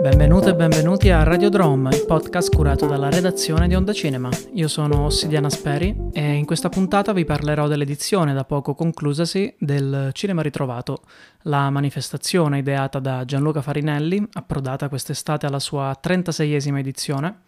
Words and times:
Benvenute 0.00 0.48
e 0.48 0.54
benvenuti 0.54 1.10
a 1.10 1.22
Radio 1.24 1.50
Drum, 1.50 1.90
il 1.92 2.06
podcast 2.06 2.54
curato 2.54 2.86
dalla 2.86 3.10
redazione 3.10 3.68
di 3.68 3.74
Onda 3.74 3.92
Cinema. 3.92 4.30
Io 4.54 4.66
sono 4.66 5.04
Ossidiana 5.04 5.50
Speri 5.50 5.94
e 6.14 6.32
in 6.32 6.46
questa 6.46 6.70
puntata 6.70 7.12
vi 7.12 7.26
parlerò 7.26 7.68
dell'edizione 7.68 8.32
da 8.32 8.44
poco 8.44 8.74
conclusasi 8.74 9.54
del 9.58 10.08
Cinema 10.14 10.40
Ritrovato, 10.40 11.02
la 11.42 11.68
manifestazione 11.68 12.60
ideata 12.60 12.98
da 12.98 13.26
Gianluca 13.26 13.60
Farinelli, 13.60 14.26
approdata 14.32 14.88
quest'estate 14.88 15.44
alla 15.44 15.58
sua 15.58 15.94
36esima 16.02 16.78
edizione, 16.78 17.40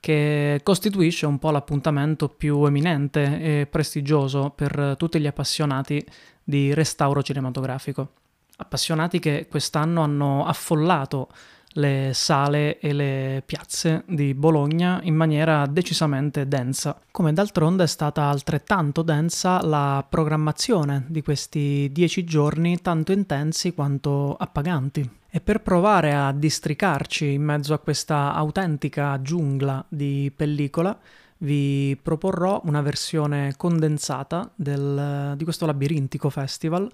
che 0.00 0.58
costituisce 0.64 1.26
un 1.26 1.38
po' 1.38 1.52
l'appuntamento 1.52 2.28
più 2.28 2.64
eminente 2.66 3.40
e 3.40 3.66
prestigioso 3.66 4.50
per 4.52 4.96
tutti 4.98 5.20
gli 5.20 5.28
appassionati 5.28 6.04
di 6.42 6.74
restauro 6.74 7.22
cinematografico. 7.22 8.14
Appassionati 8.56 9.20
che 9.20 9.46
quest'anno 9.48 10.02
hanno 10.02 10.44
affollato 10.44 11.28
le 11.74 12.10
sale 12.12 12.78
e 12.78 12.92
le 12.92 13.42
piazze 13.44 14.04
di 14.06 14.34
Bologna 14.34 15.00
in 15.02 15.14
maniera 15.14 15.66
decisamente 15.66 16.46
densa, 16.46 17.00
come 17.10 17.32
d'altronde 17.32 17.84
è 17.84 17.86
stata 17.86 18.24
altrettanto 18.24 19.02
densa 19.02 19.62
la 19.62 20.04
programmazione 20.08 21.04
di 21.08 21.22
questi 21.22 21.88
dieci 21.92 22.24
giorni 22.24 22.80
tanto 22.80 23.12
intensi 23.12 23.72
quanto 23.74 24.34
appaganti. 24.34 25.08
E 25.30 25.40
per 25.40 25.62
provare 25.62 26.14
a 26.14 26.32
districarci 26.32 27.32
in 27.32 27.42
mezzo 27.42 27.74
a 27.74 27.78
questa 27.78 28.32
autentica 28.34 29.20
giungla 29.20 29.84
di 29.88 30.30
pellicola, 30.34 30.96
vi 31.38 31.98
proporrò 32.00 32.60
una 32.64 32.82
versione 32.82 33.54
condensata 33.56 34.48
del, 34.54 35.34
di 35.36 35.42
questo 35.42 35.66
labirintico 35.66 36.30
festival 36.30 36.88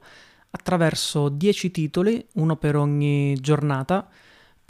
attraverso 0.52 1.28
dieci 1.28 1.70
titoli, 1.70 2.26
uno 2.34 2.56
per 2.56 2.76
ogni 2.76 3.34
giornata, 3.40 4.08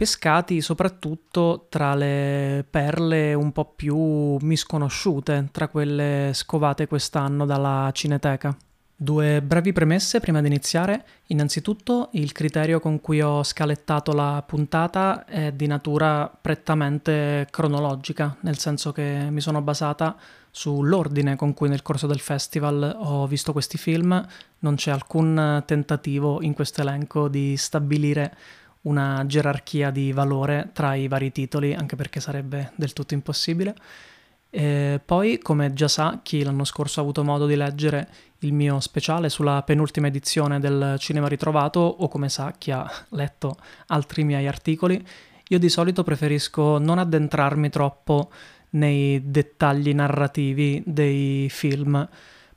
pescati 0.01 0.63
soprattutto 0.63 1.67
tra 1.69 1.95
le 1.95 2.65
perle 2.71 3.35
un 3.35 3.53
po' 3.53 3.67
più 3.67 4.39
misconosciute, 4.41 5.49
tra 5.53 5.69
quelle 5.69 6.31
scovate 6.33 6.87
quest'anno 6.87 7.45
dalla 7.45 7.91
Cineteca. 7.93 8.57
Due 8.97 9.43
brevi 9.43 9.75
premesse 9.75 10.19
prima 10.19 10.41
di 10.41 10.47
iniziare. 10.47 11.05
Innanzitutto 11.27 12.09
il 12.13 12.33
criterio 12.33 12.81
con 12.81 13.03
cui 13.03 13.21
ho 13.21 13.43
scalettato 13.43 14.13
la 14.13 14.43
puntata 14.47 15.27
è 15.27 15.53
di 15.53 15.67
natura 15.67 16.35
prettamente 16.41 17.47
cronologica, 17.51 18.39
nel 18.41 18.57
senso 18.57 18.93
che 18.93 19.27
mi 19.29 19.43
sono 19.43 19.61
basata 19.61 20.17
sull'ordine 20.51 21.37
con 21.37 21.53
cui 21.53 21.69
nel 21.69 21.83
corso 21.83 22.07
del 22.07 22.21
festival 22.21 22.97
ho 22.99 23.27
visto 23.27 23.53
questi 23.53 23.77
film. 23.77 24.27
Non 24.61 24.77
c'è 24.77 24.93
alcun 24.93 25.63
tentativo 25.67 26.41
in 26.41 26.55
questo 26.55 26.81
elenco 26.81 27.29
di 27.29 27.55
stabilire 27.59 28.35
una 28.83 29.25
gerarchia 29.27 29.91
di 29.91 30.13
valore 30.13 30.71
tra 30.73 30.95
i 30.95 31.09
vari 31.09 31.33
titoli, 31.33 31.75
anche 31.75 31.97
perché 31.97 32.21
sarebbe 32.21 32.73
del 32.77 32.93
tutto 32.93 33.15
impossibile. 33.15 33.75
E 34.49 35.01
poi, 35.05 35.39
come 35.39 35.73
già 35.75 35.87
sa 35.87 36.21
chi 36.23 36.43
l'anno 36.43 36.65
scorso 36.65 36.99
ha 36.99 37.03
avuto 37.03 37.23
modo 37.23 37.47
di 37.47 37.55
leggere 37.55 38.09
il 38.41 38.53
mio 38.53 38.81
speciale 38.81 39.29
sulla 39.29 39.63
penultima 39.63 40.09
edizione 40.09 40.59
del 40.59 40.97
Cinema 40.99 41.29
Ritrovato, 41.29 41.81
o 41.81 42.09
come 42.09 42.29
sa 42.29 42.53
chi 42.57 42.71
ha 42.71 42.91
letto 43.11 43.57
altri 43.87 44.25
miei 44.25 44.47
articoli, 44.47 45.05
io 45.49 45.59
di 45.59 45.69
solito 45.69 46.03
preferisco 46.03 46.79
non 46.79 46.99
addentrarmi 46.99 47.71
troppo 47.71 48.31
nei 48.71 49.31
dettagli 49.31 49.93
narrativi 49.93 50.83
dei 50.87 51.49
film, 51.51 52.09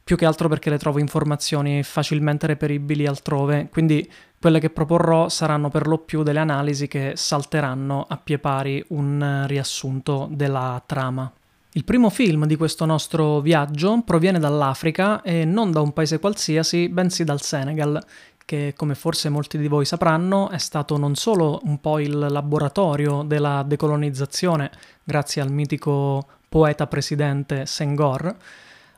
più 0.03 0.17
che 0.17 0.25
altro 0.25 0.49
perché 0.49 0.69
le 0.69 0.77
trovo 0.77 0.99
informazioni 0.99 1.81
facilmente 1.83 2.47
reperibili 2.47 3.07
altrove, 3.07 3.69
quindi 3.71 4.09
quelle 4.39 4.59
che 4.59 4.69
proporrò 4.69 5.29
saranno 5.29 5.69
per 5.69 5.87
lo 5.87 5.99
più 5.99 6.23
delle 6.23 6.39
analisi 6.39 6.87
che 6.87 7.13
salteranno 7.15 8.05
a 8.07 8.17
pie 8.17 8.39
pari 8.39 8.83
un 8.89 9.45
riassunto 9.47 10.27
della 10.29 10.83
trama. 10.85 11.31
Il 11.75 11.85
primo 11.85 12.09
film 12.09 12.45
di 12.45 12.55
questo 12.55 12.85
nostro 12.85 13.39
viaggio 13.39 14.01
proviene 14.05 14.37
dall'Africa 14.39 15.21
e 15.21 15.45
non 15.45 15.71
da 15.71 15.79
un 15.79 15.91
paese 15.93 16.19
qualsiasi, 16.19 16.89
bensì 16.89 17.23
dal 17.23 17.41
Senegal, 17.41 17.99
che 18.45 18.73
come 18.75 18.95
forse 18.95 19.29
molti 19.29 19.57
di 19.57 19.67
voi 19.67 19.85
sapranno 19.85 20.49
è 20.49 20.57
stato 20.57 20.97
non 20.97 21.15
solo 21.15 21.61
un 21.63 21.79
po' 21.79 21.99
il 21.99 22.17
laboratorio 22.17 23.23
della 23.23 23.63
decolonizzazione 23.65 24.69
grazie 25.03 25.41
al 25.41 25.51
mitico 25.51 26.27
poeta 26.49 26.85
presidente 26.85 27.65
Senghor, 27.65 28.35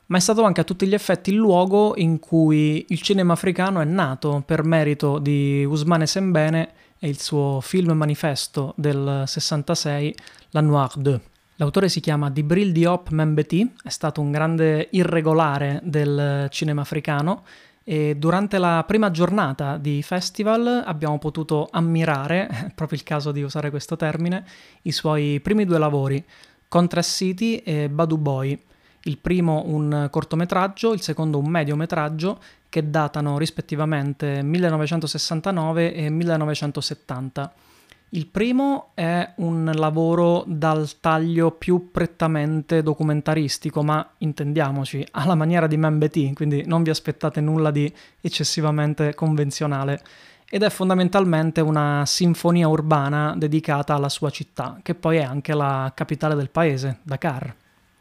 ma 0.08 0.18
è 0.18 0.20
stato 0.20 0.44
anche 0.44 0.62
a 0.62 0.64
tutti 0.64 0.86
gli 0.86 0.94
effetti 0.94 1.32
il 1.32 1.38
luogo 1.38 1.94
in 1.98 2.20
cui 2.20 2.86
il 2.90 3.02
cinema 3.02 3.34
africano 3.34 3.82
è 3.82 3.86
nato 3.86 4.44
per 4.46 4.64
merito 4.64 5.18
di 5.18 5.66
Ousmane 5.66 6.06
Sembene 6.06 6.70
e 7.00 7.10
il 7.10 7.20
suo 7.20 7.60
film 7.62 7.92
manifesto 7.92 8.74
del 8.78 9.24
66, 9.26 10.16
La 10.52 10.62
Noire 10.62 10.94
2. 10.98 11.22
L'autore 11.58 11.90
si 11.90 12.02
chiama 12.02 12.30
Dibril 12.30 12.72
Diop 12.72 13.10
Membeti, 13.10 13.74
è 13.84 13.90
stato 13.90 14.22
un 14.22 14.32
grande 14.32 14.90
irregolare 14.92 15.80
del 15.84 16.48
cinema 16.52 16.82
africano 16.82 17.44
e 17.84 18.16
durante 18.18 18.58
la 18.58 18.84
prima 18.86 19.10
giornata 19.10 19.78
di 19.78 20.04
festival 20.04 20.84
abbiamo 20.86 21.18
potuto 21.18 21.68
ammirare, 21.72 22.48
è 22.68 22.72
proprio 22.76 22.98
il 22.98 23.04
caso 23.06 23.32
di 23.32 23.42
usare 23.42 23.70
questo 23.70 23.96
termine, 23.96 24.46
i 24.84 24.92
suoi 24.92 25.40
primi 25.40 25.66
due 25.66 25.80
lavori, 25.80 26.24
Contrast 26.68 27.16
City 27.16 27.58
e 27.58 27.90
Badu 27.90 28.18
Boy 28.18 28.60
il 29.08 29.18
primo 29.18 29.64
un 29.66 30.08
cortometraggio, 30.10 30.94
il 30.94 31.02
secondo 31.02 31.38
un 31.38 31.48
mediometraggio 31.48 32.40
che 32.70 32.90
datano 32.90 33.38
rispettivamente 33.38 34.42
1969 34.42 35.94
e 35.94 36.10
1970. 36.10 37.54
Il 38.10 38.28
primo 38.28 38.92
è 38.94 39.34
un 39.38 39.72
lavoro 39.76 40.44
dal 40.48 41.00
taglio 41.00 41.52
più 41.52 41.92
prettamente 41.92 42.82
documentaristico, 42.82 43.84
ma 43.84 44.08
intendiamoci, 44.20 45.06
alla 45.12 45.36
maniera 45.36 45.68
di 45.68 45.78
Membeti, 45.78 46.34
quindi 46.34 46.64
non 46.66 46.84
vi 46.84 46.90
aspettate 46.90 47.42
nulla 47.42 47.72
di 47.72 47.92
eccessivamente 48.22 49.14
convenzionale. 49.14 50.02
Ed 50.48 50.64
è 50.64 50.70
fondamentalmente 50.70 51.60
una 51.62 52.04
sinfonia 52.06 52.68
urbana 52.68 53.34
dedicata 53.36 53.96
alla 53.96 54.10
sua 54.10 54.30
città, 54.30 54.80
che 54.82 54.96
poi 54.96 55.18
è 55.18 55.24
anche 55.24 55.54
la 55.54 55.92
capitale 55.94 56.36
del 56.36 56.50
paese, 56.50 57.00
Dakar. 57.02 57.56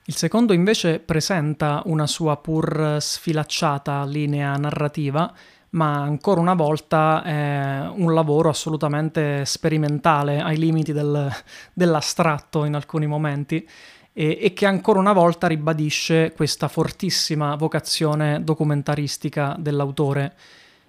Il 0.07 0.17
secondo 0.17 0.53
invece 0.53 0.99
presenta 1.01 1.81
una 1.87 2.07
sua 2.07 2.37
pur 2.37 2.99
sfilacciata 3.01 4.05
linea 4.05 4.55
narrativa, 4.57 5.33
ma 5.71 5.95
ancora 6.03 6.43
una 6.43 6.53
volta 6.53 7.23
è 7.23 7.91
un 7.91 8.13
lavoro 8.13 8.51
assolutamente 8.51 9.47
sperimentale, 9.47 10.43
ai 10.43 10.59
limiti 10.59 10.93
del, 10.93 11.33
dell'astratto 11.73 12.67
in 12.67 12.75
alcuni 12.75 13.07
momenti, 13.07 13.67
e, 14.13 14.39
e, 14.43 14.53
che 14.53 14.67
ancora 14.67 14.99
una 14.99 15.15
volta 15.15 15.47
ribadisce 15.47 16.35
questa 16.37 16.69
fortissima 16.69 17.57
vocazione 17.57 18.45
documentaristica 18.45 19.57
dell'autore 19.59 20.35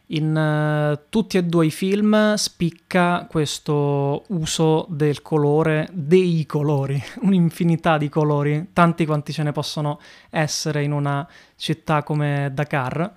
in 0.07 0.35
uh, 0.35 1.07
tutti 1.09 1.37
e 1.37 1.43
due 1.43 1.65
i 1.65 1.71
film 1.71 2.35
spicca 2.35 3.25
questo 3.29 4.23
uso 4.27 4.85
del 4.89 5.21
colore, 5.21 5.87
dei 5.91 6.45
colori, 6.45 7.01
un'infinità 7.21 7.97
di 7.97 8.09
colori, 8.09 8.67
tanti 8.73 9.05
quanti 9.05 9.33
ce 9.33 9.43
ne 9.43 9.51
possono 9.51 9.99
essere 10.29 10.83
in 10.83 10.91
una 10.91 11.27
città 11.55 12.03
come 12.03 12.51
Dakar. 12.53 13.13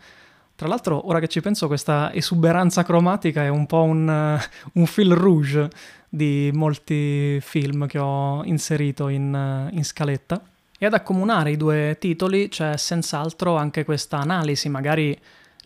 Tra 0.54 0.66
l'altro, 0.66 1.06
ora 1.06 1.20
che 1.20 1.28
ci 1.28 1.40
penso, 1.40 1.66
questa 1.66 2.12
esuberanza 2.12 2.82
cromatica 2.82 3.44
è 3.44 3.48
un 3.48 3.66
po' 3.66 3.82
un, 3.82 4.08
uh, 4.08 4.78
un 4.78 4.86
fil 4.86 5.12
rouge 5.12 5.70
di 6.08 6.50
molti 6.54 7.38
film 7.40 7.86
che 7.86 7.98
ho 7.98 8.42
inserito 8.44 9.08
in, 9.08 9.68
uh, 9.70 9.74
in 9.76 9.84
scaletta. 9.84 10.40
E 10.80 10.86
ad 10.86 10.94
accomunare 10.94 11.50
i 11.50 11.56
due 11.56 11.96
titoli 11.98 12.48
c'è 12.48 12.76
senz'altro 12.76 13.56
anche 13.56 13.84
questa 13.84 14.18
analisi, 14.18 14.68
magari 14.68 15.16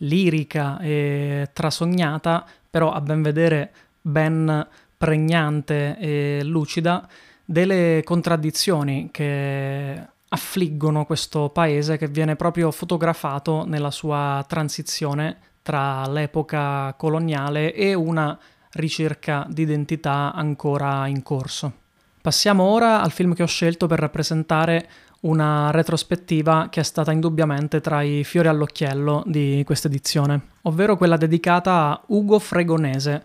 lirica 0.02 0.78
e 0.78 1.50
trasognata, 1.52 2.44
però 2.68 2.92
a 2.92 3.00
ben 3.00 3.22
vedere 3.22 3.72
ben 4.00 4.66
pregnante 4.96 5.96
e 5.98 6.40
lucida, 6.44 7.06
delle 7.44 8.02
contraddizioni 8.04 9.08
che 9.10 10.06
affliggono 10.28 11.04
questo 11.04 11.50
paese 11.50 11.98
che 11.98 12.08
viene 12.08 12.36
proprio 12.36 12.70
fotografato 12.70 13.64
nella 13.66 13.90
sua 13.90 14.44
transizione 14.48 15.38
tra 15.62 16.06
l'epoca 16.08 16.94
coloniale 16.96 17.74
e 17.74 17.94
una 17.94 18.38
ricerca 18.72 19.46
di 19.50 19.62
identità 19.62 20.32
ancora 20.32 21.06
in 21.06 21.22
corso. 21.22 21.80
Passiamo 22.22 22.62
ora 22.62 23.02
al 23.02 23.10
film 23.10 23.34
che 23.34 23.42
ho 23.42 23.46
scelto 23.46 23.86
per 23.86 23.98
rappresentare 23.98 24.88
una 25.22 25.70
retrospettiva 25.70 26.68
che 26.70 26.80
è 26.80 26.84
stata 26.84 27.12
indubbiamente 27.12 27.80
tra 27.80 28.02
i 28.02 28.24
fiori 28.24 28.48
all'occhiello 28.48 29.22
di 29.26 29.62
questa 29.64 29.88
edizione, 29.88 30.40
ovvero 30.62 30.96
quella 30.96 31.16
dedicata 31.16 31.72
a 31.72 32.02
Ugo 32.06 32.38
Fregonese, 32.38 33.24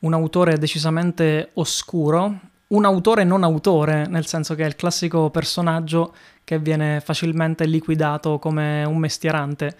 un 0.00 0.14
autore 0.14 0.56
decisamente 0.58 1.50
oscuro, 1.54 2.38
un 2.68 2.84
autore 2.84 3.24
non 3.24 3.42
autore, 3.44 4.06
nel 4.06 4.26
senso 4.26 4.54
che 4.54 4.64
è 4.64 4.66
il 4.66 4.76
classico 4.76 5.30
personaggio 5.30 6.14
che 6.42 6.58
viene 6.58 7.00
facilmente 7.00 7.66
liquidato 7.66 8.38
come 8.38 8.84
un 8.84 8.96
mestierante. 8.96 9.76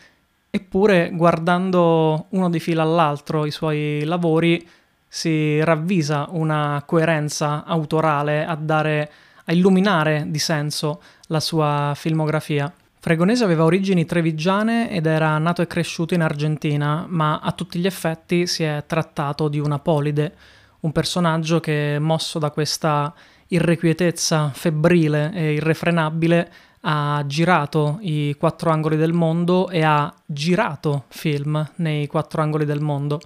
Eppure, 0.50 1.11
guardando 1.12 2.26
uno 2.31 2.50
di 2.50 2.61
fila 2.61 2.82
all'altro 2.82 3.47
i 3.47 3.50
suoi 3.50 4.05
lavori, 4.05 4.67
si 5.09 5.62
ravvisa 5.62 6.26
una 6.31 6.82
coerenza 6.87 7.64
autorale 7.64 8.44
a 8.44 8.55
dare 8.55 9.11
a 9.47 9.53
illuminare 9.53 10.27
di 10.29 10.39
senso 10.39 11.01
la 11.29 11.41
sua 11.41 11.93
filmografia. 11.97 12.73
Fregonese 12.99 13.45
aveva 13.45 13.65
origini 13.65 14.05
trevigiane 14.05 14.91
ed 14.91 15.07
era 15.07 15.39
nato 15.39 15.63
e 15.63 15.67
cresciuto 15.67 16.15
in 16.15 16.23
Argentina, 16.23 17.07
ma 17.09 17.39
a 17.39 17.53
tutti 17.53 17.79
gli 17.79 17.87
effetti 17.87 18.47
si 18.47 18.65
è 18.65 18.83
trattato 18.87 19.49
di 19.49 19.61
una 19.61 19.79
polide, 19.79 20.35
un 20.81 20.91
personaggio 20.91 21.61
che, 21.61 21.99
mosso 22.01 22.41
da 22.41 22.51
questa 22.51 23.15
irrequietezza 23.49 24.51
febbrile 24.53 25.31
e 25.33 25.53
irrefrenabile, 25.53 26.53
ha 26.81 27.23
girato 27.27 27.99
i 28.01 28.35
quattro 28.39 28.71
angoli 28.71 28.97
del 28.97 29.13
mondo 29.13 29.69
e 29.69 29.83
ha 29.83 30.13
girato 30.25 31.05
film 31.09 31.65
nei 31.77 32.07
quattro 32.09 32.43
angoli 32.43 32.65
del 32.65 32.81
mondo. 32.81 33.21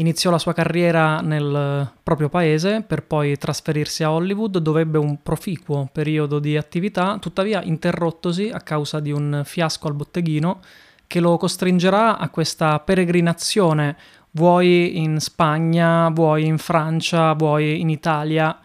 Iniziò 0.00 0.30
la 0.30 0.38
sua 0.38 0.52
carriera 0.52 1.20
nel 1.20 1.90
proprio 2.04 2.28
paese 2.28 2.82
per 2.86 3.02
poi 3.02 3.36
trasferirsi 3.36 4.04
a 4.04 4.12
Hollywood 4.12 4.58
dove 4.58 4.82
ebbe 4.82 4.96
un 4.96 5.24
proficuo 5.24 5.88
periodo 5.90 6.38
di 6.38 6.56
attività, 6.56 7.18
tuttavia 7.18 7.62
interrottosi 7.64 8.48
a 8.48 8.60
causa 8.60 9.00
di 9.00 9.10
un 9.10 9.42
fiasco 9.44 9.88
al 9.88 9.94
botteghino 9.94 10.60
che 11.08 11.18
lo 11.18 11.36
costringerà 11.36 12.16
a 12.16 12.28
questa 12.28 12.78
peregrinazione, 12.78 13.96
vuoi 14.32 14.98
in 14.98 15.18
Spagna, 15.18 16.08
vuoi 16.10 16.44
in 16.44 16.58
Francia, 16.58 17.32
vuoi 17.32 17.80
in 17.80 17.90
Italia, 17.90 18.56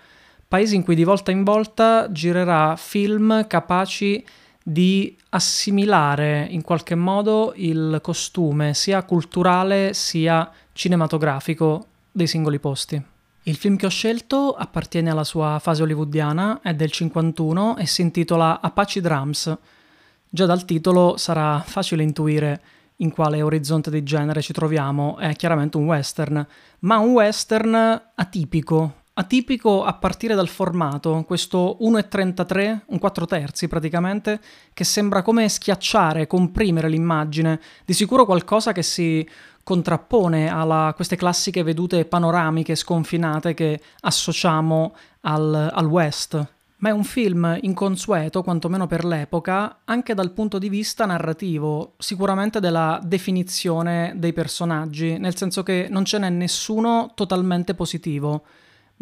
paesi 0.48 0.76
in 0.76 0.84
cui 0.84 0.94
di 0.94 1.04
volta 1.04 1.32
in 1.32 1.44
volta 1.44 2.12
girerà 2.12 2.76
film 2.76 3.48
capaci 3.48 4.24
di 4.62 5.18
assimilare 5.30 6.46
in 6.52 6.62
qualche 6.62 6.94
modo 6.94 7.54
il 7.56 7.98
costume 8.04 8.76
sia 8.76 9.02
culturale 9.04 9.96
sia 9.96 10.48
cinematografico 10.74 11.86
dei 12.12 12.28
singoli 12.28 12.60
posti. 12.60 13.02
Il 13.44 13.56
film 13.56 13.76
che 13.76 13.86
ho 13.86 13.90
scelto 13.90 14.54
appartiene 14.54 15.10
alla 15.10 15.24
sua 15.24 15.60
fase 15.60 15.84
hollywoodiana, 15.84 16.62
è 16.62 16.74
del 16.74 16.92
51 16.92 17.78
e 17.78 17.86
si 17.86 18.02
intitola 18.02 18.62
Apache 18.62 19.02
Drums. 19.02 19.58
Già 20.30 20.46
dal 20.46 20.66
titolo 20.66 21.18
sarà 21.18 21.60
facile 21.60 22.04
intuire 22.04 22.62
in 22.98 23.12
quale 23.12 23.42
orizzonte 23.42 23.90
di 23.90 24.04
genere 24.04 24.42
ci 24.42 24.54
troviamo, 24.54 25.18
è 25.18 25.36
chiaramente 25.36 25.78
un 25.78 25.86
western, 25.86 26.46
ma 26.80 26.98
un 27.00 27.12
western 27.12 28.02
atipico, 28.16 29.03
atipico 29.16 29.84
a 29.84 29.94
partire 29.94 30.34
dal 30.36 30.48
formato, 30.48 31.24
questo 31.28 31.78
1,33, 31.82 32.82
un 32.88 33.00
4 33.00 33.26
terzi 33.26 33.68
praticamente, 33.68 34.40
che 34.74 34.84
sembra 34.84 35.22
come 35.22 35.48
schiacciare, 35.48 36.28
comprimere 36.28 36.90
l'immagine, 36.90 37.60
di 37.86 37.94
sicuro 37.94 38.26
qualcosa 38.26 38.72
che 38.72 38.84
si 38.84 39.28
contrappone 39.64 40.52
a 40.52 40.94
queste 40.94 41.16
classiche 41.16 41.64
vedute 41.64 42.06
panoramiche 42.06 42.76
sconfinate 42.76 43.54
che 43.54 43.80
associamo 44.02 44.94
al, 45.22 45.70
al 45.74 45.86
West. 45.86 46.48
Ma 46.78 46.90
è 46.90 46.92
un 46.92 47.06
film 47.06 47.60
inconsueto, 47.62 48.44
quantomeno 48.44 48.88
per 48.88 49.06
l'epoca, 49.06 49.80
anche 49.86 50.14
dal 50.14 50.32
punto 50.32 50.58
di 50.58 50.68
vista 50.68 51.06
narrativo, 51.06 51.94
sicuramente 51.98 52.60
della 52.60 53.00
definizione 53.02 54.12
dei 54.18 54.34
personaggi, 54.34 55.18
nel 55.18 55.38
senso 55.38 55.64
che 55.64 55.88
non 55.90 56.04
ce 56.04 56.18
n'è 56.18 56.30
nessuno 56.30 57.14
totalmente 57.16 57.74
positivo, 57.74 58.44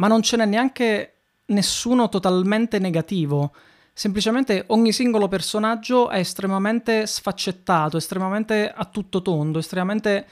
ma 0.02 0.08
non 0.08 0.24
ce 0.24 0.36
n'è 0.36 0.46
neanche 0.46 1.14
nessuno 1.46 2.10
totalmente 2.10 2.80
negativo. 2.80 3.54
Semplicemente 3.94 4.64
ogni 4.70 4.92
singolo 4.92 5.28
personaggio 5.28 6.10
è 6.10 6.18
estremamente 6.18 7.06
sfaccettato, 7.06 7.98
estremamente 7.98 8.72
a 8.74 8.86
tutto 8.86 9.22
tondo, 9.22 9.60
estremamente 9.60 10.26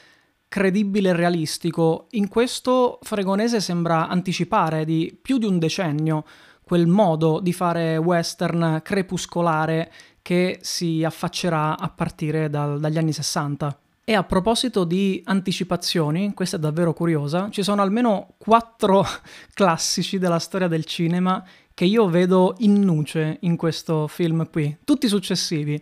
credibile 0.48 1.10
e 1.10 1.14
realistico. 1.14 2.08
In 2.12 2.30
questo 2.30 2.98
Fregonese 3.04 3.62
sembra 3.62 4.08
anticipare 4.08 4.86
di 4.86 5.16
più 5.22 5.38
di 5.38 5.46
un 5.46 5.60
decennio 5.60 6.26
quel 6.64 6.88
modo 6.88 7.40
di 7.40 7.54
fare 7.54 7.98
western 7.98 8.82
crepuscolare 8.84 9.92
che 10.24 10.58
si 10.62 11.04
affaccerà 11.04 11.78
a 11.78 11.90
partire 11.90 12.50
dal, 12.50 12.80
dagli 12.80 12.98
anni 12.98 13.14
60. 13.14 13.80
E 14.10 14.16
a 14.16 14.24
proposito 14.24 14.86
di 14.86 15.22
anticipazioni, 15.26 16.34
questa 16.34 16.58
è 16.58 16.60
davvero 16.60 16.96
curiosa, 16.96 17.50
ci 17.52 17.62
sono 17.62 17.84
almeno 17.84 18.34
quattro 18.40 19.06
classici 19.54 20.18
della 20.18 20.40
storia 20.40 20.68
del 20.68 20.84
cinema 20.84 21.46
che 21.76 21.86
io 21.86 22.10
vedo 22.10 22.56
in 22.62 22.82
nuce 22.82 23.38
in 23.42 23.56
questo 23.56 24.08
film 24.08 24.50
qui, 24.50 24.80
tutti 24.84 25.08
successivi. 25.08 25.80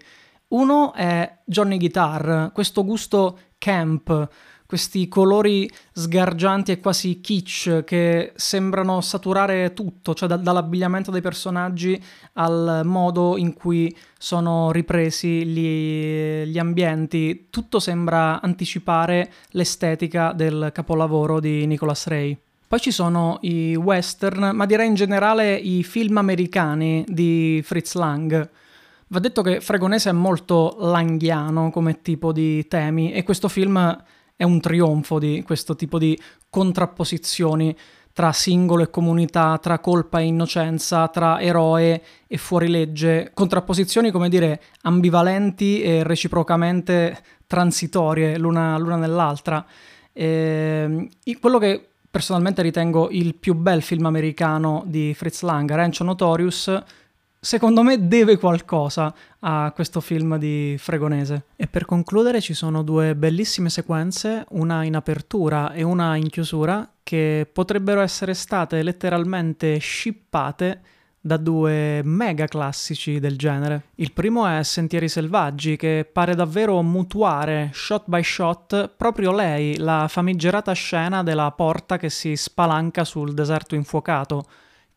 Uno 0.50 0.91
è 0.91 1.38
Johnny 1.45 1.77
Guitar, 1.77 2.51
questo 2.53 2.83
gusto 2.83 3.39
camp, 3.57 4.29
questi 4.68 5.08
colori 5.08 5.69
sgargianti 5.94 6.74
e 6.74 6.80
quasi 6.80 7.22
kitsch 7.22 7.86
che 7.86 8.34
sembrano 8.36 9.00
saturare 9.00 9.74
tutto, 9.74 10.14
cioè 10.14 10.28
da- 10.28 10.36
dall'abbigliamento 10.36 11.10
dei 11.10 11.22
personaggi 11.22 12.00
al 12.34 12.81
modo 12.84 13.38
in 13.38 13.54
cui 13.54 13.96
sono 14.19 14.72
ripresi 14.72 15.46
gli, 15.46 16.44
gli 16.44 16.60
ambienti, 16.60 17.48
tutto 17.50 17.80
sembra 17.80 18.42
anticipare 18.42 19.31
l'estetica 19.52 20.34
del 20.34 20.72
capolavoro 20.74 21.40
di 21.40 21.66
Nicholas 21.66 22.06
Ray. 22.08 22.38
Poi 22.68 22.80
ci 22.81 22.92
sono 22.92 23.38
i 23.42 23.75
western, 23.75 24.52
ma 24.54 24.66
direi 24.66 24.88
in 24.88 24.96
generale 24.96 25.56
i 25.56 25.84
film 25.84 26.18
americani 26.18 27.06
di 27.08 27.62
Fritz 27.63 27.94
Lang. 27.94 28.50
Va 29.08 29.20
detto 29.20 29.42
che 29.42 29.62
Fregonese 29.62 30.10
è 30.10 30.13
molto 30.13 30.75
langhiano 30.78 31.72
come 31.72 32.02
tipo 32.02 32.34
di 32.34 32.68
temi 32.68 33.13
e 33.13 33.24
questo 33.24 33.48
film 33.48 33.98
è 34.38 34.44
un 34.44 34.62
trionfo 34.62 35.19
di 35.19 35.44
questo 35.44 35.75
tipo 35.75 35.98
di 35.98 36.18
contrapposizioni 36.50 37.75
tra 38.13 38.31
singolo 38.31 38.84
e 38.84 38.89
comunità, 38.89 39.60
tra 39.62 39.80
colpa 39.80 40.19
e 40.19 40.24
innocenza, 40.24 41.07
tra 41.07 41.39
eroe 41.39 42.01
e 42.25 42.38
fuorilegge, 42.38 43.31
contrapposizioni, 43.34 44.10
come 44.10 44.30
dire, 44.30 44.62
ambivalenti 44.84 45.81
e 45.81 46.04
reciprocamente 46.04 47.16
transitorie 47.45 48.39
l'una, 48.39 48.78
l'una 48.78 48.95
nell'altra. 48.95 49.63
E, 50.13 50.25
ehm, 50.25 51.07
quello 51.39 51.60
che 51.60 51.89
personalmente 52.10 52.63
ritengo 52.63 53.10
il 53.12 53.36
più 53.36 53.54
bel 53.54 53.84
film 53.84 54.07
americano 54.07 54.84
di 54.88 55.13
Fritz 55.13 55.42
Lang, 55.42 55.69
Rancho 55.72 56.04
Notorious, 56.04 56.84
secondo 57.48 57.82
me 57.82 58.10
deve 58.10 58.38
qualcosa 58.38 59.14
a 59.40 59.72
questo 59.74 60.02
film 60.02 60.38
di 60.38 60.76
Fregonese. 60.78 61.46
E 61.56 61.66
per 61.68 61.86
concludere 61.86 62.42
ci 62.42 62.54
sono 62.54 62.84
due 62.84 63.16
bellissime 63.16 63.70
sequenze, 63.70 64.44
una 64.50 64.84
in 64.84 64.98
apertura 64.98 65.72
e 65.72 65.82
una 65.82 66.18
in 66.18 66.28
chiusura, 66.30 66.86
che 67.02 67.50
potrebbero 67.50 68.02
essere 68.02 68.34
state 68.34 68.84
letteralmente 68.84 69.80
shippate 69.80 70.82
da 71.22 71.38
due 71.38 72.01
mega 72.04 72.48
classici 72.48 73.18
del 73.22 73.38
genere. 73.38 73.92
Il 73.96 74.12
primo 74.12 74.46
è 74.46 74.62
Sentieri 74.63 75.08
Selvaggi, 75.08 75.77
che 75.77 76.06
pare 76.12 76.36
davvero 76.36 76.82
mutuare 76.82 77.70
shot 77.72 78.04
by 78.08 78.24
shot 78.24 78.89
proprio 78.98 79.32
lei, 79.32 79.77
la 79.77 80.08
famigerata 80.10 80.74
scena 80.74 81.24
della 81.24 81.50
porta 81.51 81.96
che 81.96 82.10
si 82.10 82.36
spalanca 82.36 83.06
sul 83.06 83.34
deserto 83.34 83.74
infuocato 83.74 84.46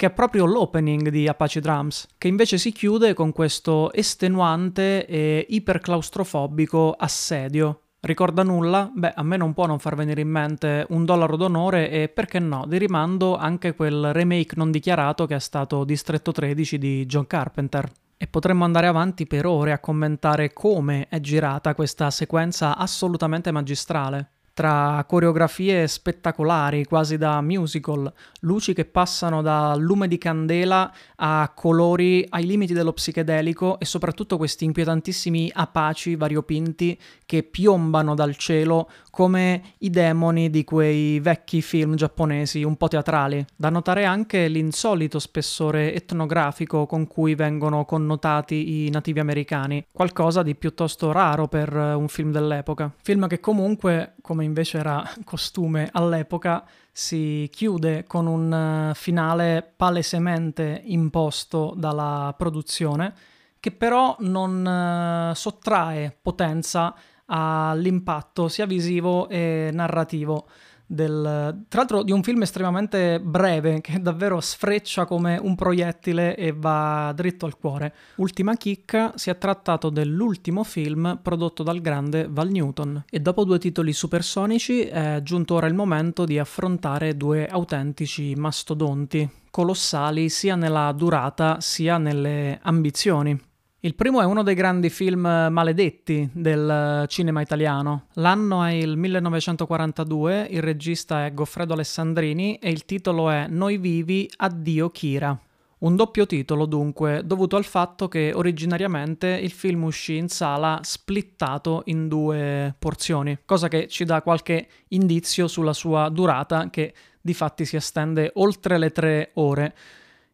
che 0.00 0.07
è 0.07 0.11
proprio 0.11 0.47
l'opening 0.47 1.11
di 1.11 1.28
Apache 1.28 1.61
Drums, 1.61 2.07
che 2.16 2.26
invece 2.26 2.57
si 2.57 2.73
chiude 2.73 3.12
con 3.12 3.33
questo 3.33 3.92
estenuante 3.92 5.04
e 5.04 5.45
iperclaustrofobico 5.47 6.95
assedio. 6.97 7.83
Ricorda 8.00 8.42
nulla? 8.42 8.90
Beh, 8.95 9.12
a 9.14 9.23
me 9.23 9.37
non 9.37 9.52
può 9.52 9.66
non 9.66 9.78
far 9.78 9.97
venire 9.97 10.23
in 10.23 10.30
mente 10.30 10.87
un 10.88 11.04
dollaro 11.04 11.37
d'onore 11.37 11.90
e 11.90 12.09
perché 12.09 12.38
no, 12.38 12.64
di 12.66 12.78
rimando 12.78 13.37
anche 13.37 13.75
quel 13.75 14.14
remake 14.14 14.54
non 14.57 14.71
dichiarato 14.71 15.26
che 15.26 15.35
è 15.35 15.38
stato 15.38 15.85
Distretto 15.85 16.33
13 16.33 16.78
di 16.78 17.04
John 17.04 17.26
Carpenter. 17.26 17.87
E 18.16 18.26
potremmo 18.26 18.64
andare 18.64 18.87
avanti 18.87 19.26
per 19.26 19.45
ore 19.45 19.73
a 19.73 19.80
commentare 19.80 20.54
come 20.54 21.09
è 21.11 21.21
girata 21.21 21.75
questa 21.75 22.11
sequenza 22.11 22.75
assolutamente 22.75 23.50
magistrale 23.50 24.30
tra 24.61 25.02
coreografie 25.09 25.88
spettacolari, 25.88 26.85
quasi 26.85 27.17
da 27.17 27.40
musical, 27.40 28.12
luci 28.40 28.75
che 28.75 28.85
passano 28.85 29.40
da 29.40 29.75
lume 29.75 30.07
di 30.07 30.19
candela 30.19 30.93
a 31.17 31.50
colori 31.55 32.26
ai 32.29 32.45
limiti 32.45 32.75
dello 32.75 32.93
psichedelico 32.93 33.79
e 33.79 33.87
soprattutto 33.87 34.37
questi 34.37 34.67
inquietantissimi 34.67 35.50
apaci 35.55 36.14
variopinti 36.14 36.99
che 37.25 37.43
piombano 37.43 38.14
dal 38.14 38.37
cielo 38.37 38.90
come 39.09 39.62
i 39.79 39.88
demoni 39.88 40.50
di 40.50 40.62
quei 40.64 41.21
vecchi 41.21 41.62
film 41.62 41.95
giapponesi 41.95 42.62
un 42.62 42.76
po' 42.76 42.88
teatrali. 42.88 43.43
Da 43.57 43.71
notare 43.71 44.05
anche 44.05 44.47
l'insolito 44.49 45.19
spessore 45.19 45.95
etnografico 45.95 46.85
con 46.85 47.07
cui 47.07 47.35
vengono 47.35 47.87
connotati 47.87 48.85
i 48.85 48.90
nativi 48.90 49.21
americani, 49.21 49.87
qualcosa 49.90 50.43
di 50.43 50.55
piuttosto 50.55 51.12
raro 51.12 51.49
per 51.49 51.73
un 51.75 52.09
film 52.09 52.31
dell'epoca. 52.31 52.93
Film 53.02 53.26
che 53.26 53.40
comunque, 53.40 54.17
come 54.21 54.49
invece 54.50 54.78
era 54.78 55.09
costume 55.25 55.88
all'epoca, 55.92 56.64
si 56.92 57.49
chiude 57.50 58.04
con 58.04 58.26
un 58.26 58.52
eh, 58.90 58.95
finale 58.95 59.73
palesemente 59.76 60.83
imposto 60.85 61.73
dalla 61.76 62.35
produzione, 62.37 63.14
che 63.61 63.73
però 63.73 64.16
non 64.21 65.30
uh, 65.30 65.35
sottrae 65.35 66.16
potenza 66.23 66.95
all'impatto 67.26 68.49
sia 68.49 68.64
visivo 68.64 69.28
e 69.28 69.69
narrativo 69.73 70.49
del, 70.90 71.66
tra 71.68 71.78
l'altro 71.78 72.02
di 72.02 72.11
un 72.11 72.25
film 72.25 72.42
estremamente 72.42 73.20
breve 73.20 73.80
che 73.80 74.00
davvero 74.00 74.40
sfreccia 74.40 75.04
come 75.04 75.38
un 75.40 75.54
proiettile 75.54 76.35
e 76.35 76.52
va 76.52 77.12
dritto 77.14 77.47
al 77.47 77.56
cuore. 77.56 77.94
Ultima 78.16 78.56
chicca, 78.56 79.12
si 79.14 79.30
è 79.30 79.38
trattato 79.38 79.88
dell'ultimo 79.88 80.64
film 80.64 81.20
prodotto 81.23 81.62
dal 81.62 81.80
grande 81.80 82.26
Val 82.28 82.50
Newton 82.50 83.04
e 83.09 83.20
dopo 83.20 83.44
due 83.44 83.61
titoli 83.61 83.92
supersonici 83.92 84.80
è 84.80 85.20
giunto 85.23 85.54
ora 85.54 85.68
il 85.68 85.75
momento 85.75 86.25
di 86.25 86.40
affrontare 86.40 87.16
due 87.16 87.47
autentici 87.47 88.35
mastodonti, 88.35 89.30
colossali 89.49 90.28
sia 90.28 90.56
nella 90.56 90.90
durata 90.90 91.61
sia 91.61 91.99
nelle 91.99 92.59
ambizioni. 92.62 93.40
Il 93.82 93.94
primo 93.94 94.20
è 94.20 94.26
uno 94.26 94.42
dei 94.42 94.54
grandi 94.54 94.90
film 94.90 95.22
maledetti 95.22 96.28
del 96.34 97.06
cinema 97.08 97.40
italiano. 97.40 98.08
L'anno 98.16 98.62
è 98.62 98.72
il 98.72 98.99
1942, 98.99 100.49
il 100.50 100.60
regista 100.60 101.25
è 101.25 101.32
Goffredo 101.32 101.72
Alessandrini 101.72 102.56
e 102.56 102.68
il 102.68 102.84
titolo 102.84 103.30
è 103.30 103.46
Noi 103.49 103.78
vivi, 103.78 104.30
addio 104.37 104.90
Kira. 104.90 105.34
Un 105.78 105.96
doppio 105.96 106.26
titolo 106.26 106.66
dunque, 106.66 107.22
dovuto 107.25 107.56
al 107.56 107.64
fatto 107.64 108.06
che 108.06 108.32
originariamente 108.34 109.28
il 109.28 109.50
film 109.50 109.84
uscì 109.84 110.16
in 110.16 110.28
sala 110.28 110.80
splittato 110.82 111.80
in 111.87 112.06
due 112.06 112.75
porzioni, 112.78 113.38
cosa 113.46 113.68
che 113.68 113.88
ci 113.88 114.04
dà 114.04 114.20
qualche 114.20 114.68
indizio 114.88 115.49
sulla 115.49 115.72
sua 115.72 116.10
durata 116.10 116.68
che 116.68 116.92
di 117.18 117.32
fatti 117.32 117.64
si 117.64 117.76
estende 117.76 118.30
oltre 118.34 118.76
le 118.76 118.90
tre 118.90 119.30
ore. 119.34 119.75